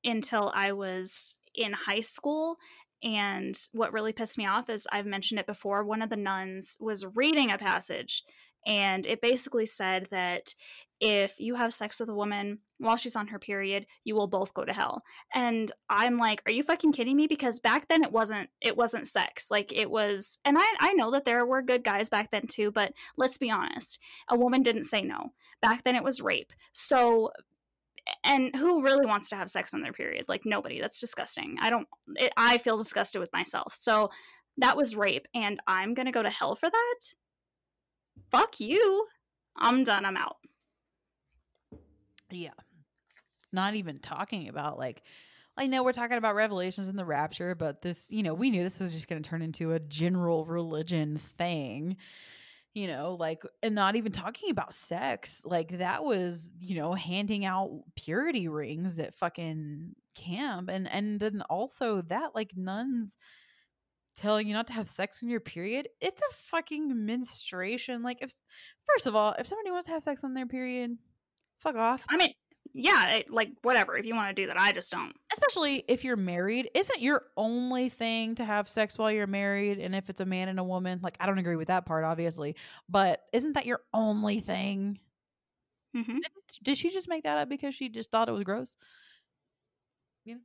[0.03, 2.57] until I was in high school
[3.01, 5.83] and what really pissed me off is I've mentioned it before.
[5.83, 8.23] One of the nuns was reading a passage,
[8.65, 10.53] and it basically said that
[10.99, 14.53] if you have sex with a woman while she's on her period, you will both
[14.53, 15.01] go to hell.
[15.33, 17.27] And I'm like, are you fucking kidding me?
[17.27, 19.49] Because back then it wasn't it wasn't sex.
[19.49, 22.71] Like it was and I I know that there were good guys back then too,
[22.71, 23.97] but let's be honest.
[24.29, 25.31] A woman didn't say no.
[25.61, 26.51] Back then it was rape.
[26.73, 27.31] So
[28.23, 31.69] and who really wants to have sex on their period like nobody that's disgusting i
[31.69, 34.09] don't it, i feel disgusted with myself so
[34.57, 36.99] that was rape and i'm gonna go to hell for that
[38.31, 39.07] fuck you
[39.57, 40.37] i'm done i'm out
[42.31, 42.51] Yeah.
[43.51, 45.01] Not even talking about like
[45.57, 48.63] I know we're talking about revelations and the rapture, but this, you know, we knew
[48.63, 51.97] this was just going to turn into a general religion thing.
[52.75, 55.41] You know, like and not even talking about sex.
[55.43, 61.41] Like that was, you know, handing out purity rings at fucking camp and and then
[61.49, 63.17] also that like nuns
[64.19, 65.87] telling you not to have sex on your period.
[66.01, 68.03] It's a fucking menstruation.
[68.03, 68.33] Like if
[68.85, 70.97] first of all, if somebody wants to have sex on their period,
[71.59, 72.05] fuck off.
[72.09, 72.33] i mean
[72.73, 76.03] yeah it, like whatever if you want to do that i just don't especially if
[76.03, 80.21] you're married isn't your only thing to have sex while you're married and if it's
[80.21, 82.55] a man and a woman like i don't agree with that part obviously
[82.87, 84.99] but isn't that your only thing
[85.95, 86.19] hmm
[86.63, 88.75] did she just make that up because she just thought it was gross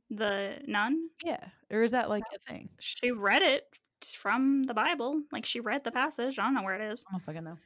[0.09, 1.09] the nun?
[1.23, 2.69] Yeah or is that like a thing?
[2.79, 3.63] She read it
[4.15, 7.03] from the bible like she read the passage i don't know where it is.
[7.09, 7.57] I don't fucking know.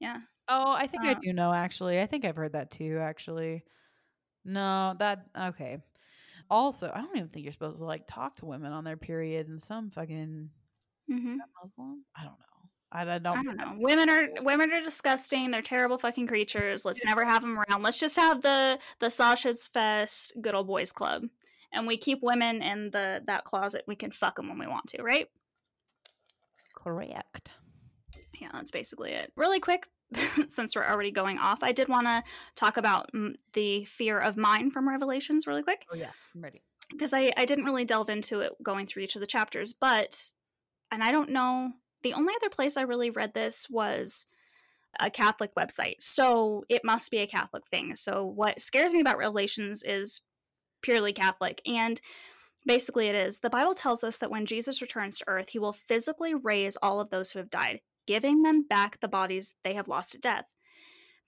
[0.00, 0.20] Yeah.
[0.48, 2.00] Oh i think i Uh, do know actually.
[2.00, 3.64] I think i've heard that too actually.
[4.44, 5.78] No that okay.
[6.50, 9.48] Also i don't even think you're supposed to like talk to women on their period
[9.48, 10.50] in some fucking
[11.08, 12.04] hmm muslim?
[12.16, 12.55] I don't know
[13.00, 13.74] i, don't I don't know.
[13.78, 15.50] Women are women are disgusting.
[15.50, 16.84] They're terrible fucking creatures.
[16.84, 17.82] Let's never have them around.
[17.82, 21.24] Let's just have the the Sasha's Fest Good Old Boys Club,
[21.72, 23.84] and we keep women in the that closet.
[23.86, 25.28] We can fuck them when we want to, right?
[26.74, 27.50] correct
[28.40, 29.32] Yeah, that's basically it.
[29.34, 29.88] Really quick,
[30.48, 32.22] since we're already going off, I did want to
[32.54, 33.10] talk about
[33.54, 37.44] the fear of mine from Revelations really quick oh yeah i'm ready because I, I
[37.44, 40.30] didn't really delve into it going through each of the chapters, but,
[40.90, 41.72] and I don't know,
[42.06, 44.26] the only other place I really read this was
[45.00, 45.96] a Catholic website.
[45.98, 47.96] So it must be a Catholic thing.
[47.96, 50.20] So what scares me about Revelations is
[50.82, 51.60] purely Catholic.
[51.66, 52.00] And
[52.64, 55.72] basically, it is the Bible tells us that when Jesus returns to earth, he will
[55.72, 59.88] physically raise all of those who have died, giving them back the bodies they have
[59.88, 60.44] lost at death.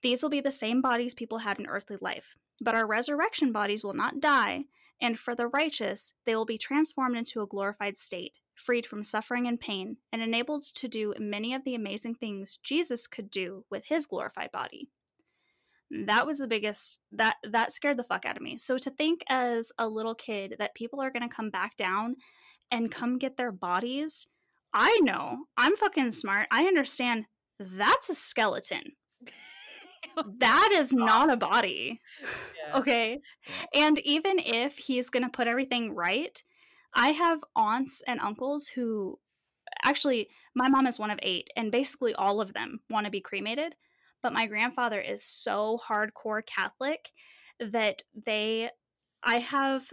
[0.01, 3.83] These will be the same bodies people had in earthly life, but our resurrection bodies
[3.83, 4.63] will not die,
[5.01, 9.47] and for the righteous, they will be transformed into a glorified state, freed from suffering
[9.47, 13.85] and pain, and enabled to do many of the amazing things Jesus could do with
[13.87, 14.89] his glorified body.
[16.05, 18.57] That was the biggest that that scared the fuck out of me.
[18.57, 22.15] So to think as a little kid that people are going to come back down
[22.69, 24.27] and come get their bodies,
[24.73, 25.45] I know.
[25.57, 26.47] I'm fucking smart.
[26.51, 27.25] I understand
[27.59, 28.93] that's a skeleton.
[30.39, 32.01] that is not a body.
[32.75, 33.19] Okay.
[33.73, 36.43] And even if he's going to put everything right,
[36.93, 39.19] I have aunts and uncles who
[39.83, 43.21] actually, my mom is one of eight, and basically all of them want to be
[43.21, 43.75] cremated.
[44.21, 47.11] But my grandfather is so hardcore Catholic
[47.59, 48.69] that they,
[49.23, 49.91] I have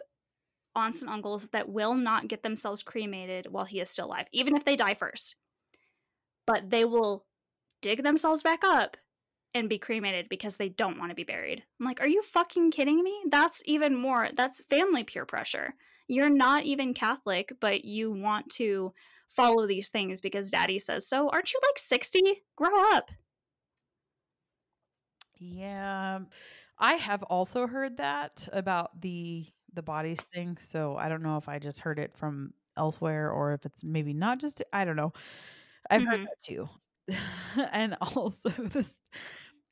[0.75, 4.57] aunts and uncles that will not get themselves cremated while he is still alive, even
[4.57, 5.37] if they die first.
[6.47, 7.25] But they will
[7.83, 8.97] dig themselves back up
[9.55, 11.63] and be cremated because they don't want to be buried.
[11.81, 13.23] I'm like, are you fucking kidding me?
[13.31, 15.75] That's even more, that's family peer pressure.
[16.09, 18.93] You're not even Catholic, but you want to
[19.29, 21.29] follow these things because daddy says so.
[21.31, 22.43] Aren't you like 60?
[22.57, 23.11] Grow up.
[25.39, 26.21] Yeah.
[26.79, 31.49] I have also heard that about the the bodies thing, so I don't know if
[31.49, 35.13] I just heard it from elsewhere or if it's maybe not just I don't know.
[35.91, 36.27] I've heard Mhm.
[36.27, 36.69] that too.
[37.73, 39.01] and also this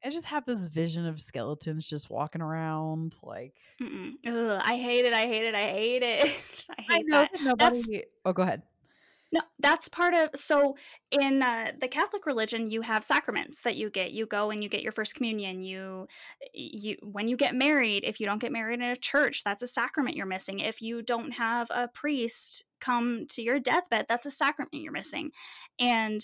[0.05, 5.13] I just have this vision of skeletons just walking around like Ugh, I hate it.
[5.13, 5.55] I hate it.
[5.55, 6.43] I hate it.
[6.79, 7.31] I hate I know that.
[7.43, 8.63] nobody That's- Oh, go ahead.
[9.33, 10.31] No, that's part of.
[10.37, 10.77] So
[11.11, 14.13] in uh, the Catholic religion, you have sacraments that you get.
[14.13, 15.65] You go and you get your first communion.
[15.65, 16.07] You,
[16.53, 19.67] you when you get married, if you don't get married in a church, that's a
[19.67, 20.61] sacrament you're missing.
[20.61, 25.33] If you don't have a priest come to your deathbed, that's a sacrament you're missing.
[25.81, 26.21] And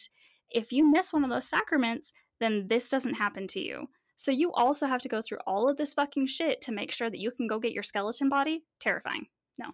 [0.48, 3.88] if you miss one of those sacraments, then this doesn't happen to you.
[4.16, 7.09] So you also have to go through all of this fucking shit to make sure
[7.09, 8.64] that you can go get your skeleton body.
[8.78, 9.26] Terrifying.
[9.59, 9.68] No.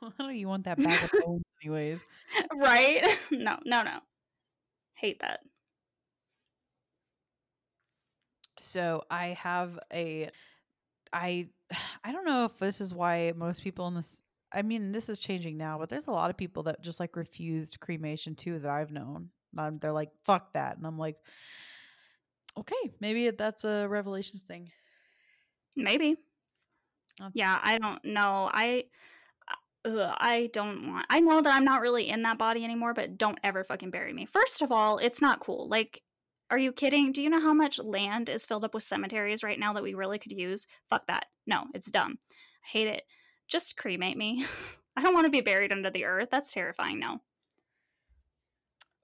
[0.00, 2.00] Why do you want that bag of bones, anyways?
[2.56, 3.04] right?
[3.30, 3.98] No, no, no.
[4.94, 5.40] Hate that.
[8.58, 10.30] So I have a
[11.12, 11.48] I
[12.04, 14.22] I don't know if this is why most people in this
[14.52, 17.16] I mean this is changing now, but there's a lot of people that just like
[17.16, 19.30] refused cremation too that I've known.
[19.56, 21.16] Um, they're like fuck that and I'm like
[22.58, 24.70] okay, maybe that's a revelations thing.
[25.76, 26.16] Maybe.
[27.18, 28.50] That's- Yeah, I don't know.
[28.52, 28.84] I
[29.84, 31.06] ugh, I don't want.
[31.10, 34.12] I know that I'm not really in that body anymore, but don't ever fucking bury
[34.12, 34.26] me.
[34.26, 35.68] First of all, it's not cool.
[35.68, 36.02] Like
[36.50, 37.12] are you kidding?
[37.12, 39.94] Do you know how much land is filled up with cemeteries right now that we
[39.94, 40.66] really could use?
[40.90, 41.24] Fuck that.
[41.46, 42.18] No, it's dumb.
[42.30, 43.04] I hate it.
[43.48, 44.44] Just cremate me.
[44.96, 46.28] I don't want to be buried under the earth.
[46.30, 46.98] That's terrifying.
[46.98, 47.20] No.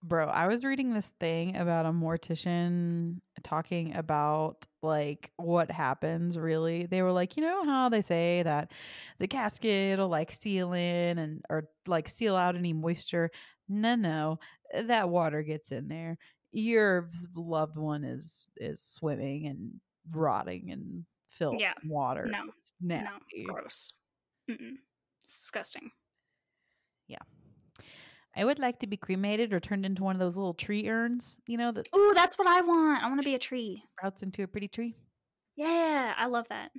[0.03, 6.87] Bro, I was reading this thing about a mortician talking about like what happens really.
[6.87, 8.71] They were like, you know how they say that
[9.19, 13.31] the casket will like seal in and or like seal out any moisture.
[13.69, 14.39] No, no,
[14.73, 16.17] that water gets in there.
[16.53, 19.81] Your loved one is is swimming and
[20.13, 21.75] rotting and filled Yeah.
[21.85, 22.27] water.
[22.27, 22.45] No.
[22.81, 23.05] No.
[23.47, 23.93] Gross.
[24.49, 24.77] Mm-mm.
[25.23, 25.91] It's disgusting.
[28.39, 31.39] I would like to be cremated or turned into one of those little tree urns,
[31.49, 33.03] you know, that Ooh, that's what I want.
[33.03, 33.83] I want to be a tree.
[33.99, 34.95] sprouts into a pretty tree.
[35.57, 36.71] Yeah, I love that.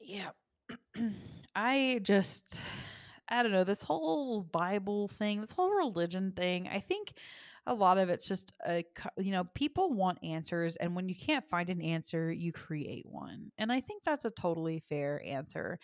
[0.00, 0.30] Yeah.
[1.54, 2.58] I just
[3.28, 7.12] I don't know, this whole Bible thing, this whole religion thing, I think
[7.66, 11.14] a lot of it's just a co- you know, people want answers and when you
[11.14, 13.52] can't find an answer, you create one.
[13.58, 15.78] And I think that's a totally fair answer.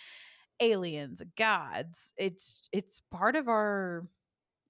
[0.60, 4.08] Aliens, gods, it's it's part of our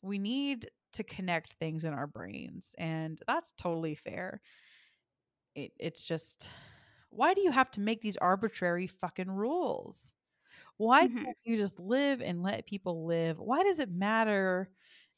[0.03, 4.41] we need to connect things in our brains and that's totally fair.
[5.55, 6.51] It it's just
[7.11, 10.15] why do you have to make these arbitrary fucking rules?
[10.79, 11.25] Why Mhm.
[11.25, 13.39] can't you just live and let people live?
[13.41, 14.71] Why does it matter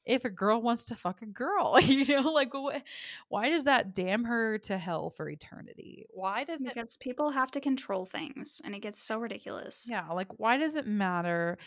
[0.07, 1.79] if a girl wants to fuck a girl?
[1.83, 2.81] you know, like wh-
[3.29, 6.07] why does that damn her to hell for eternity?
[6.11, 9.87] Why does it Because people have to control things and it gets so ridiculous.
[9.89, 11.59] yeah, like why does it matter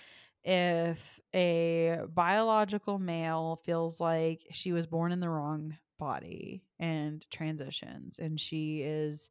[0.43, 8.17] if a biological male feels like she was born in the wrong body and transitions
[8.17, 9.29] and she is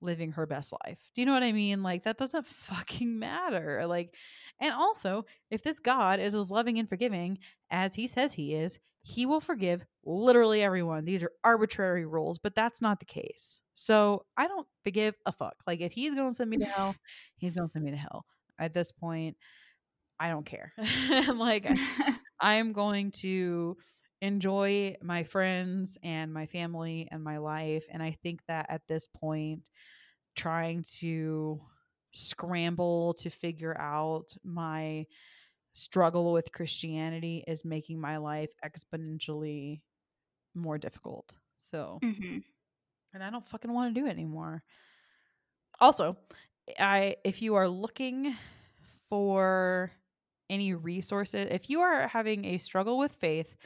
[0.00, 0.98] living her best life?
[1.14, 1.82] Do you know what I mean?
[1.82, 3.86] Like that doesn't fucking matter.
[3.86, 4.14] Like
[4.60, 7.38] and also, if this God is as loving and forgiving
[7.70, 11.04] as he says he is, he will forgive literally everyone.
[11.04, 13.62] These are arbitrary rules, but that's not the case.
[13.72, 15.56] So I don't forgive a fuck.
[15.66, 16.94] Like if he's gonna send me to hell,
[17.36, 18.26] he's gonna send me to hell.
[18.58, 19.36] At this point,
[20.18, 20.72] I don't care.
[20.78, 21.66] I'm like
[22.40, 23.76] I'm going to
[24.22, 27.86] enjoy my friends and my family and my life.
[27.90, 29.70] And I think that at this point,
[30.36, 31.60] trying to
[32.12, 35.06] scramble to figure out my
[35.72, 39.82] struggle with Christianity is making my life exponentially
[40.54, 41.38] more difficult.
[41.58, 42.40] So, hmm
[43.12, 44.62] and I don't fucking want to do it anymore.
[45.80, 46.16] Also,
[46.78, 48.36] I if you are looking
[49.08, 49.92] for
[50.50, 53.56] any resources, if you are having a struggle with faith,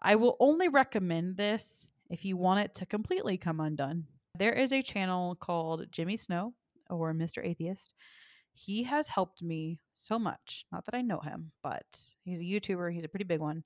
[0.00, 4.06] I will only recommend this if you want it to completely come undone.
[4.38, 6.54] There is a channel called Jimmy Snow
[6.88, 7.44] or Mr.
[7.44, 7.92] Atheist.
[8.52, 10.64] He has helped me so much.
[10.72, 11.84] Not that I know him, but
[12.24, 12.92] he's a YouTuber.
[12.92, 13.64] He's a pretty big one.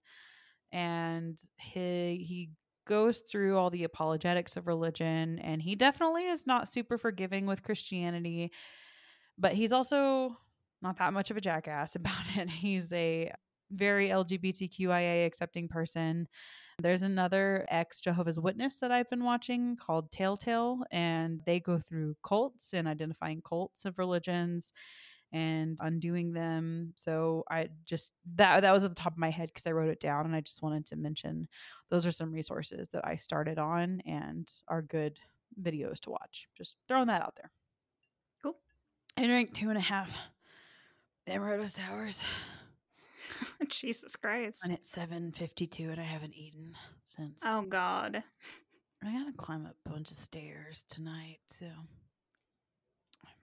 [0.70, 2.50] And he he
[2.86, 7.62] goes through all the apologetics of religion and he definitely is not super forgiving with
[7.62, 8.50] Christianity,
[9.38, 10.36] but he's also
[10.80, 12.50] not that much of a jackass about it.
[12.50, 13.32] He's a
[13.72, 16.28] very LGBTQIA accepting person.
[16.78, 22.16] There's another ex Jehovah's Witness that I've been watching called Telltale, and they go through
[22.24, 24.72] cults and identifying cults of religions
[25.32, 26.92] and undoing them.
[26.96, 29.88] So I just that that was at the top of my head because I wrote
[29.90, 31.48] it down and I just wanted to mention
[31.90, 35.18] those are some resources that I started on and are good
[35.60, 36.48] videos to watch.
[36.56, 37.50] Just throwing that out there.
[38.42, 38.56] Cool.
[39.16, 40.12] I drank two and a half
[41.28, 42.22] Amaretto sours.
[43.68, 44.64] Jesus Christ.
[44.64, 46.74] And it's seven fifty two, and I haven't eaten
[47.04, 47.42] since.
[47.44, 48.22] Oh God.
[49.04, 51.66] I gotta climb up a bunch of stairs tonight, so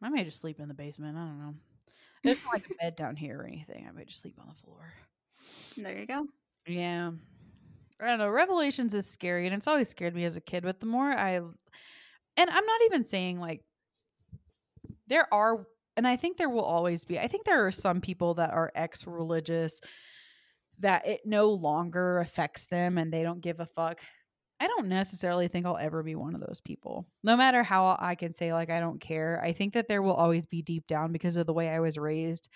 [0.01, 1.17] I may just sleep in the basement.
[1.17, 1.53] I don't know.
[2.23, 3.85] There's not like a bed down here or anything.
[3.87, 4.93] I might just sleep on the floor.
[5.77, 6.25] There you go.
[6.67, 7.11] Yeah.
[8.01, 8.29] I don't know.
[8.29, 10.63] Revelations is scary, and it's always scared me as a kid.
[10.63, 11.51] But the more I, and
[12.37, 13.63] I'm not even saying like
[15.07, 15.65] there are,
[15.99, 17.19] and I think there will always be.
[17.19, 19.81] I think there are some people that are ex-religious
[20.79, 23.99] that it no longer affects them, and they don't give a fuck.
[24.61, 27.05] I don't necessarily think I'll ever be one of those people.
[27.21, 30.13] No matter how I can say like I don't care, I think that there will
[30.13, 32.47] always be deep down because of the way I was raised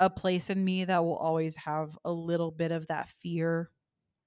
[0.00, 3.68] a place in me that will always have a little bit of that fear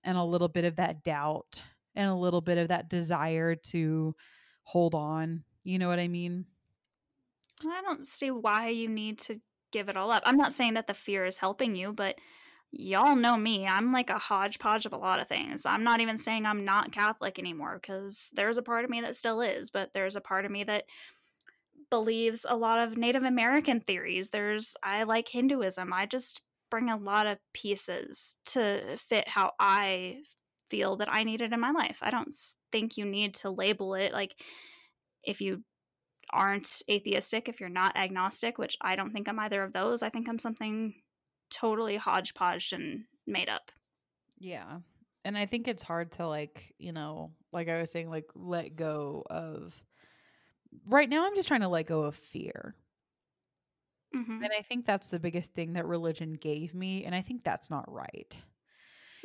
[0.04, 1.64] and a little bit of that doubt
[1.96, 4.16] and a little bit of that desire to
[4.66, 5.44] hold on.
[5.64, 6.46] You know what I mean?
[7.62, 9.40] I don't see why you need to
[9.72, 10.24] give it all up.
[10.26, 12.16] I'm not saying that the fear is helping you, but
[12.72, 13.66] y'all know me.
[13.66, 15.66] I'm like a hodgepodge of a lot of things.
[15.66, 19.16] I'm not even saying I'm not Catholic anymore because there's a part of me that
[19.16, 20.86] still is, but there's a part of me that
[21.90, 24.30] believes a lot of Native American theories.
[24.30, 25.94] There's, I like Hinduism.
[25.94, 30.18] I just bring a lot of pieces to fit how I
[30.70, 32.00] feel that I need it in my life.
[32.02, 32.34] I don't
[32.72, 34.36] think you need to label it like
[35.24, 35.64] if you
[36.32, 40.04] aren't atheistic, if you're not agnostic, which I don't think I'm either of those.
[40.04, 40.94] I think I'm something
[41.50, 43.72] totally hodgepodge and made up.
[44.40, 44.80] Yeah.
[45.24, 48.76] And I think it's hard to like, you know, like I was saying, like let
[48.76, 49.74] go of
[50.88, 52.76] right now I'm just trying to let go of fear.
[54.16, 54.44] Mm-hmm.
[54.44, 57.06] And I think that's the biggest thing that religion gave me.
[57.06, 58.38] And I think that's not right.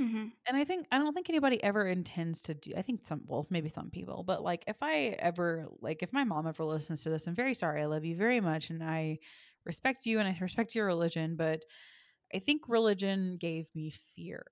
[0.01, 0.27] Mm-hmm.
[0.47, 3.47] And I think, I don't think anybody ever intends to do, I think some, well,
[3.51, 7.11] maybe some people, but like if I ever, like if my mom ever listens to
[7.11, 7.83] this, I'm very sorry.
[7.83, 8.71] I love you very much.
[8.71, 9.19] And I
[9.67, 11.37] respect you and I respect your religion.
[11.37, 11.65] But
[12.35, 14.47] I think religion gave me fear.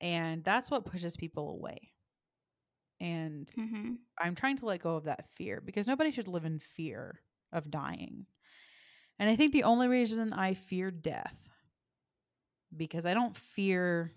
[0.00, 1.92] And that's what pushes people away.
[3.00, 3.94] And Mm-hmm.
[4.18, 7.20] I'm trying to let go of that fear because nobody should live in fear
[7.52, 8.26] of dying.
[9.18, 11.36] And I think the only reason I fear death
[12.76, 14.12] because I don't fear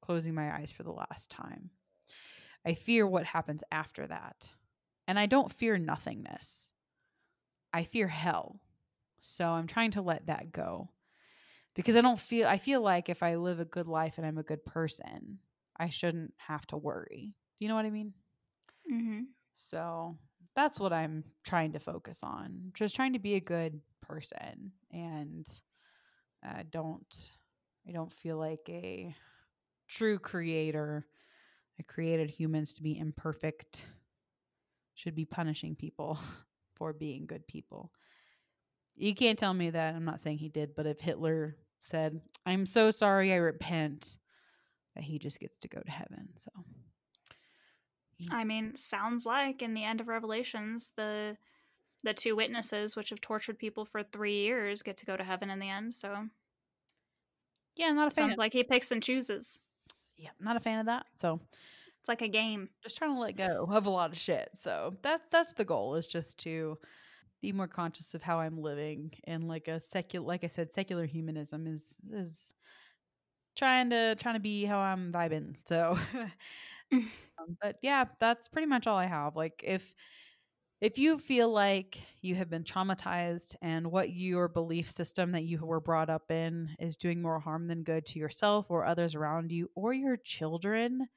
[0.00, 1.70] closing my eyes for the last time.
[2.66, 4.48] I fear what happens after that.
[5.06, 6.70] And I don't fear nothingness.
[7.72, 8.60] I fear hell.
[9.20, 10.90] So I'm trying to let that go.
[11.74, 14.38] Because I don't feel I feel like if I live a good life and I'm
[14.38, 15.38] a good person,
[15.78, 17.34] I shouldn't have to worry.
[17.58, 18.12] Do you know what I mean?
[18.92, 19.20] Mm-hmm.
[19.54, 20.16] So
[20.56, 22.72] that's what I'm trying to focus on.
[22.74, 25.46] Just trying to be a good person and
[26.46, 27.30] uh, don't
[27.88, 29.14] I don't feel like a
[29.90, 31.04] true creator
[31.76, 33.86] that created humans to be imperfect
[34.94, 36.18] should be punishing people
[36.76, 37.92] for being good people.
[38.96, 39.94] You can't tell me that.
[39.94, 44.18] I'm not saying he did, but if Hitler said, "I'm so sorry, I repent,"
[44.94, 46.28] that he just gets to go to heaven.
[46.36, 46.50] So
[48.30, 51.38] I mean, sounds like in the end of Revelations, the
[52.02, 55.50] the two witnesses, which have tortured people for three years, get to go to heaven
[55.50, 55.94] in the end.
[55.94, 56.26] So
[57.76, 58.28] yeah, not a fan.
[58.28, 59.60] sounds like he picks and chooses.
[60.20, 61.06] Yeah, not a fan of that.
[61.18, 61.40] So
[62.00, 62.68] It's like a game.
[62.82, 64.50] just trying to let go of a lot of shit.
[64.54, 66.78] So that that's the goal is just to
[67.42, 71.06] be more conscious of how I'm living and like a secular like I said, secular
[71.06, 72.54] humanism is is
[73.56, 75.56] trying to trying to be how I'm vibing.
[75.68, 75.96] So
[76.92, 77.10] um,
[77.60, 79.36] but yeah, that's pretty much all I have.
[79.36, 79.94] Like if
[80.80, 85.58] if you feel like you have been traumatized and what your belief system that you
[85.58, 89.52] were brought up in is doing more harm than good to yourself or others around
[89.52, 91.08] you or your children,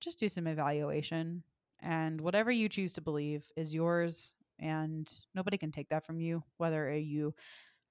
[0.00, 1.42] just do some evaluation.
[1.80, 6.42] And whatever you choose to believe is yours, and nobody can take that from you,
[6.58, 7.34] whether you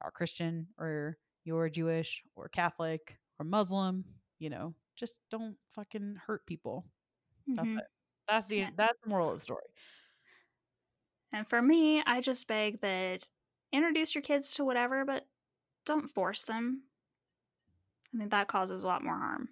[0.02, 4.06] are Christian or you're Jewish or Catholic or Muslim.
[4.40, 6.86] You know, just don't fucking hurt people.
[7.56, 7.80] That's Mhm.
[7.80, 7.86] it.
[8.28, 8.72] That's the Yeah.
[8.78, 9.66] that's the moral of the story.
[11.32, 13.28] And for me, I just beg that
[13.72, 15.26] introduce your kids to whatever, but
[15.86, 16.84] don't force them.
[18.14, 19.50] I think that causes a lot more harm.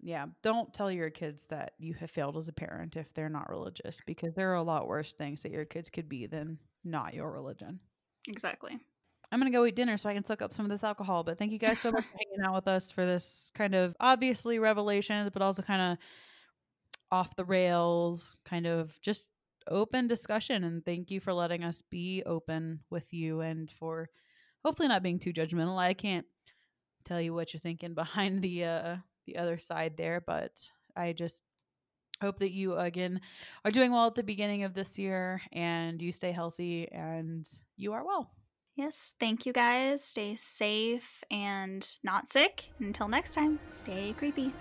[0.00, 3.48] Yeah, don't tell your kids that you have failed as a parent if they're not
[3.48, 7.14] religious because there are a lot worse things that your kids could be than not
[7.14, 7.80] your religion.
[8.28, 8.78] Exactly.
[9.32, 11.24] I'm gonna go eat dinner so I can soak up some of this alcohol.
[11.24, 13.96] But thank you guys so much for hanging out with us for this kind of
[13.98, 15.98] obviously revelations, but also kind of
[17.10, 19.30] off the rails, kind of just
[19.68, 20.64] open discussion.
[20.64, 24.08] And thank you for letting us be open with you and for
[24.64, 25.78] hopefully not being too judgmental.
[25.78, 26.26] I can't
[27.04, 28.96] tell you what you're thinking behind the uh
[29.26, 30.52] the other side there, but
[30.96, 31.42] I just
[32.20, 33.20] hope that you again
[33.64, 37.92] are doing well at the beginning of this year and you stay healthy and you
[37.92, 38.30] are well.
[38.76, 40.04] Yes, thank you guys.
[40.04, 42.70] Stay safe and not sick.
[42.80, 44.52] Until next time, stay creepy.